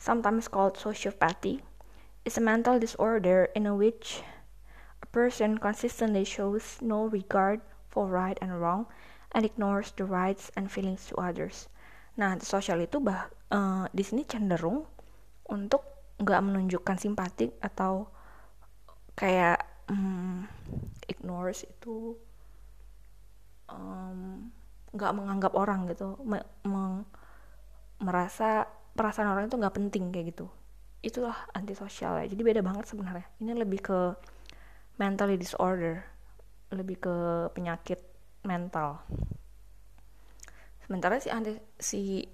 sometimes 0.00 0.48
called 0.48 0.80
sociopathy 0.80 1.60
is 2.24 2.36
a 2.36 2.44
mental 2.44 2.78
disorder 2.78 3.48
in 3.56 3.64
which 3.76 4.20
a 5.02 5.06
person 5.08 5.56
consistently 5.58 6.24
shows 6.24 6.78
no 6.80 7.06
regard 7.08 7.60
for 7.88 8.06
right 8.06 8.38
and 8.40 8.60
wrong 8.60 8.86
and 9.32 9.44
ignores 9.44 9.92
the 9.96 10.04
rights 10.04 10.50
and 10.56 10.70
feelings 10.70 11.06
to 11.06 11.14
others. 11.16 11.70
Nah, 12.18 12.36
antisosial 12.36 12.82
itu 12.82 12.98
bah, 13.00 13.30
uh, 13.54 13.86
di 13.94 14.02
sini 14.02 14.26
cenderung 14.26 14.84
untuk 15.48 15.82
nggak 16.20 16.42
menunjukkan 16.44 16.96
simpatik 17.00 17.56
atau 17.64 18.12
kayak 19.16 19.64
um, 19.88 20.44
ignores 21.08 21.64
itu 21.64 22.14
nggak 24.92 25.12
um, 25.12 25.16
menganggap 25.16 25.52
orang 25.56 25.88
gitu 25.88 26.18
me 26.26 26.42
meng 26.66 27.06
merasa 28.00 28.66
perasaan 28.96 29.30
orang 29.32 29.48
itu 29.48 29.56
nggak 29.56 29.76
penting 29.76 30.12
kayak 30.12 30.34
gitu 30.34 30.46
itulah 31.00 31.36
antisosial 31.56 32.20
ya. 32.20 32.26
Jadi 32.28 32.42
beda 32.44 32.60
banget 32.60 32.88
sebenarnya. 32.88 33.26
Ini 33.40 33.52
lebih 33.56 33.80
ke 33.80 33.98
mentally 35.00 35.40
disorder. 35.40 36.04
Lebih 36.70 36.96
ke 37.00 37.14
penyakit 37.56 38.00
mental. 38.44 39.00
Sementara 40.84 41.20
si 41.20 41.28
anti 41.32 41.52
si 41.80 42.24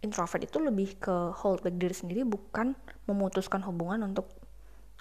introvert 0.00 0.40
itu 0.44 0.56
lebih 0.60 0.96
ke 0.96 1.16
hold 1.36 1.60
back 1.60 1.76
diri 1.76 1.92
sendiri 1.92 2.24
bukan 2.24 2.72
memutuskan 3.04 3.60
hubungan 3.68 4.00
untuk 4.00 4.32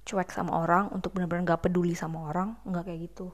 cuek 0.03 0.33
sama 0.33 0.65
orang 0.65 0.91
untuk 0.91 1.15
benar-benar 1.15 1.55
gak 1.55 1.69
peduli 1.69 1.95
sama 1.95 2.27
orang. 2.31 2.59
Nggak 2.67 2.83
kayak 2.87 2.99
gitu. 3.11 3.27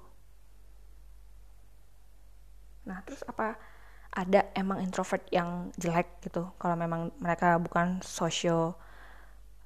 Nah 2.85 3.01
terus 3.05 3.25
apa 3.25 3.57
ada 4.15 4.47
emang 4.55 4.79
introvert 4.79 5.25
yang 5.33 5.73
jelek 5.75 6.23
gitu? 6.23 6.53
Kalau 6.55 6.75
memang 6.77 7.11
mereka 7.19 7.57
bukan 7.59 7.99
sosio 7.99 8.79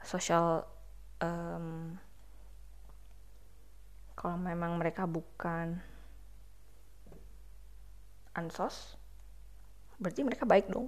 sosial 0.03 0.65
um, 1.21 1.97
kalau 4.15 4.35
memang 4.35 4.75
mereka 4.79 5.07
bukan 5.07 5.79
ansos 8.35 8.95
berarti 9.99 10.23
mereka 10.23 10.47
baik 10.47 10.71
dong 10.71 10.87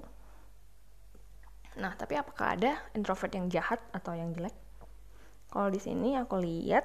Nah, 1.79 1.95
tapi 1.95 2.19
apakah 2.19 2.59
ada 2.59 2.83
introvert 2.91 3.31
yang 3.31 3.47
jahat 3.47 3.79
atau 3.95 4.11
yang 4.11 4.35
jelek? 4.35 4.51
Kalau 5.47 5.71
di 5.71 5.79
sini 5.79 6.19
aku 6.19 6.39
lihat 6.39 6.83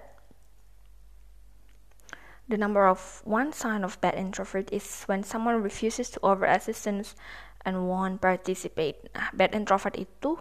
The 2.47 2.55
number 2.55 2.87
of 2.87 3.27
one 3.27 3.51
sign 3.51 3.83
of 3.83 3.99
bad 3.99 4.15
introvert 4.15 4.71
is 4.71 5.03
when 5.11 5.27
someone 5.27 5.59
refuses 5.59 6.15
to 6.15 6.23
offer 6.23 6.47
assistance 6.47 7.19
and 7.67 7.91
won't 7.91 8.23
participate. 8.23 9.11
Nah, 9.19 9.35
bad 9.35 9.51
introvert 9.51 9.99
itu 9.99 10.39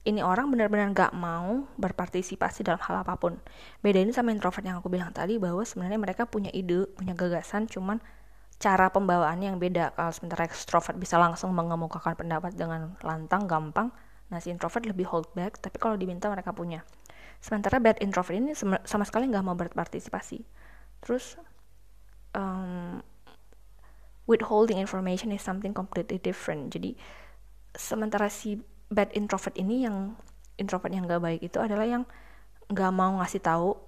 ini 0.00 0.24
orang 0.24 0.48
benar-benar 0.48 0.88
gak 0.96 1.12
mau 1.12 1.68
berpartisipasi 1.76 2.64
dalam 2.64 2.80
hal 2.80 3.04
apa 3.04 3.20
pun. 3.20 3.36
Beda 3.84 4.00
ini 4.00 4.16
sama 4.16 4.32
introvert 4.32 4.64
yang 4.64 4.80
aku 4.80 4.88
bilang 4.88 5.12
tadi 5.12 5.36
bahwa 5.36 5.60
sebenarnya 5.60 6.00
mereka 6.00 6.24
punya 6.24 6.48
ide, 6.56 6.88
punya 6.96 7.12
gagasan, 7.12 7.68
cuman 7.68 8.00
cara 8.60 8.88
pembawaannya 8.92 9.52
yang 9.52 9.58
beda. 9.60 9.92
Kalau 9.96 10.12
sementara 10.12 10.48
extrovert 10.48 10.96
bisa 10.96 11.20
langsung 11.20 11.52
mengemukakan 11.52 12.16
pendapat 12.16 12.56
dengan 12.56 12.96
lantang 13.04 13.44
gampang 13.48 13.92
nah 14.30 14.38
si 14.38 14.46
introvert 14.46 14.86
lebih 14.86 15.10
hold 15.10 15.26
back 15.34 15.58
tapi 15.58 15.76
kalau 15.82 15.98
diminta 15.98 16.30
mereka 16.30 16.54
punya. 16.54 16.86
Sementara 17.42 17.82
bad 17.82 17.98
introvert 17.98 18.38
ini 18.38 18.54
sama 18.54 19.04
sekali 19.04 19.26
nggak 19.26 19.42
mau 19.42 19.58
berpartisipasi. 19.58 20.38
Terus 21.02 21.34
um, 22.36 23.02
withholding 24.30 24.78
information 24.78 25.34
is 25.34 25.42
something 25.42 25.74
completely 25.74 26.22
different. 26.22 26.70
Jadi 26.70 26.94
sementara 27.74 28.30
si 28.30 28.62
bad 28.90 29.14
introvert 29.14 29.54
ini 29.54 29.86
yang 29.86 30.18
introvert 30.58 30.90
yang 30.90 31.06
nggak 31.06 31.22
baik 31.22 31.40
itu 31.46 31.56
adalah 31.62 31.86
yang 31.86 32.04
nggak 32.68 32.92
mau 32.92 33.22
ngasih 33.22 33.40
tahu. 33.40 33.78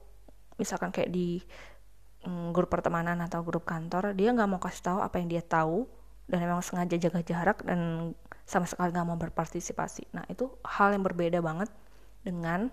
Misalkan 0.57 0.95
kayak 0.95 1.11
di 1.11 1.43
mm, 2.25 2.55
grup 2.55 2.71
pertemanan 2.71 3.19
atau 3.21 3.43
grup 3.43 3.67
kantor 3.67 4.15
dia 4.15 4.31
nggak 4.31 4.49
mau 4.49 4.63
kasih 4.63 4.95
tahu 4.95 4.99
apa 5.03 5.19
yang 5.19 5.29
dia 5.29 5.43
tahu 5.43 5.85
dan 6.31 6.39
memang 6.39 6.63
sengaja 6.63 6.97
jaga 6.97 7.21
jarak 7.21 7.59
dan 7.67 8.15
sama 8.47 8.65
sekali 8.65 8.95
nggak 8.95 9.07
mau 9.07 9.19
berpartisipasi. 9.19 10.15
Nah 10.15 10.25
itu 10.31 10.49
hal 10.65 10.95
yang 10.95 11.03
berbeda 11.03 11.43
banget 11.43 11.69
dengan 12.23 12.71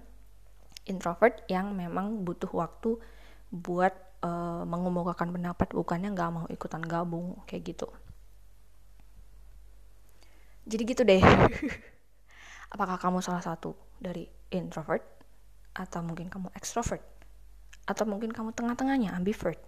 introvert 0.86 1.42
yang 1.50 1.74
memang 1.74 2.22
butuh 2.24 2.50
waktu 2.54 3.02
buat 3.50 3.94
uh, 4.22 4.64
mengemukakan 4.70 5.34
pendapat 5.34 5.74
bukannya 5.74 6.14
nggak 6.14 6.30
mau 6.30 6.46
ikutan 6.50 6.82
gabung 6.86 7.42
kayak 7.50 7.74
gitu. 7.74 7.90
Jadi 10.70 10.84
gitu 10.86 11.02
deh 11.02 11.18
apakah 12.70 12.98
kamu 13.02 13.20
salah 13.22 13.42
satu 13.42 13.74
dari 13.98 14.26
introvert? 14.54 15.04
Atau 15.74 16.02
mungkin 16.02 16.30
kamu 16.30 16.54
extrovert? 16.58 17.02
Atau 17.86 18.06
mungkin 18.06 18.34
kamu 18.34 18.54
tengah-tengahnya 18.54 19.14
ambivert? 19.14 19.62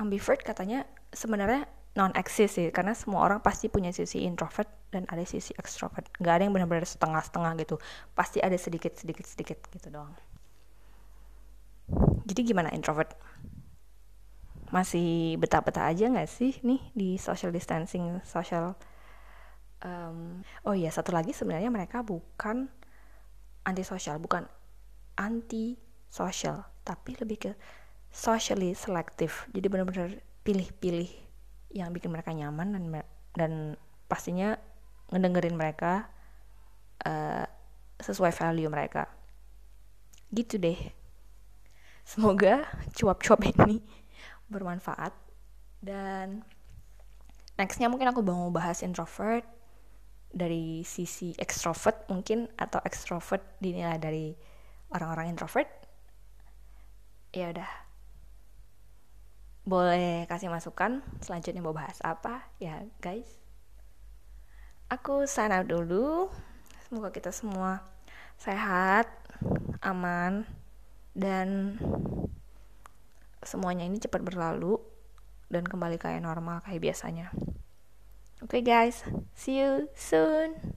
Ambivert 0.00 0.40
katanya 0.42 0.88
sebenarnya 1.12 1.68
non 1.94 2.10
eksis 2.18 2.58
sih 2.58 2.68
karena 2.74 2.90
semua 2.90 3.22
orang 3.22 3.38
pasti 3.38 3.70
punya 3.70 3.94
sisi 3.94 4.26
introvert 4.26 4.66
dan 4.90 5.06
ada 5.06 5.22
sisi 5.22 5.54
extrovert. 5.54 6.10
Nggak 6.18 6.34
ada 6.34 6.42
yang 6.42 6.54
benar-benar 6.54 6.86
setengah-setengah 6.86 7.52
gitu. 7.62 7.76
Pasti 8.18 8.42
ada 8.42 8.58
sedikit 8.58 8.98
sedikit 8.98 9.26
sedikit 9.26 9.58
gitu 9.70 9.94
doang. 9.94 10.10
Jadi 12.26 12.40
gimana 12.42 12.74
introvert? 12.74 13.14
Masih 14.74 15.38
betah-betah 15.38 15.86
aja 15.86 16.10
nggak 16.10 16.26
sih 16.26 16.58
nih 16.66 16.82
di 16.96 17.14
social 17.14 17.54
distancing 17.54 18.18
social 18.26 18.74
um, 19.84 20.40
oh 20.64 20.74
iya 20.74 20.88
satu 20.90 21.12
lagi 21.12 21.30
sebenarnya 21.36 21.68
mereka 21.68 22.00
bukan 22.00 22.66
antisosial 23.64 24.18
bukan 24.18 24.48
anti 25.14 25.78
social 26.10 26.64
tapi 26.84 27.16
lebih 27.16 27.38
ke 27.48 27.52
socially 28.14 28.76
selective. 28.78 29.50
Jadi 29.50 29.66
benar-benar 29.66 30.14
pilih-pilih 30.46 31.10
yang 31.74 31.90
bikin 31.90 32.14
mereka 32.14 32.30
nyaman 32.30 32.70
dan 32.70 32.84
dan 33.34 33.52
pastinya 34.06 34.54
ngedengerin 35.10 35.58
mereka 35.58 36.06
uh, 37.02 37.44
sesuai 37.98 38.30
value 38.30 38.70
mereka. 38.70 39.10
Gitu 40.30 40.60
deh. 40.60 40.78
Semoga 42.06 42.68
cuap-cuap 42.94 43.42
ini 43.42 43.82
bermanfaat. 44.52 45.10
Dan 45.82 46.46
nextnya 47.58 47.90
mungkin 47.90 48.12
aku 48.12 48.22
mau 48.22 48.52
bahas 48.54 48.84
introvert 48.86 49.42
dari 50.34 50.82
sisi 50.82 51.30
extrovert 51.38 52.10
mungkin 52.10 52.50
atau 52.58 52.82
extrovert 52.82 53.62
dinilai 53.62 54.02
dari 54.02 54.34
orang-orang 54.90 55.30
introvert 55.30 55.70
ya 57.30 57.54
udah. 57.54 57.70
Boleh 59.64 60.28
kasih 60.28 60.52
masukan 60.52 61.00
selanjutnya 61.24 61.62
mau 61.62 61.72
bahas 61.72 62.02
apa? 62.02 62.44
Ya 62.58 62.82
guys. 62.98 63.40
Aku 64.90 65.24
out 65.24 65.66
dulu. 65.66 66.28
Semoga 66.84 67.08
kita 67.14 67.32
semua 67.32 67.80
sehat 68.36 69.08
aman 69.80 70.44
dan 71.16 71.78
semuanya 73.40 73.86
ini 73.86 74.02
cepat 74.02 74.20
berlalu 74.20 74.76
dan 75.48 75.64
kembali 75.64 75.96
kayak 75.96 76.20
normal 76.20 76.60
kayak 76.60 76.82
biasanya. 76.82 77.32
Okay 78.44 78.60
guys, 78.60 79.02
see 79.34 79.58
you 79.58 79.88
soon. 79.94 80.76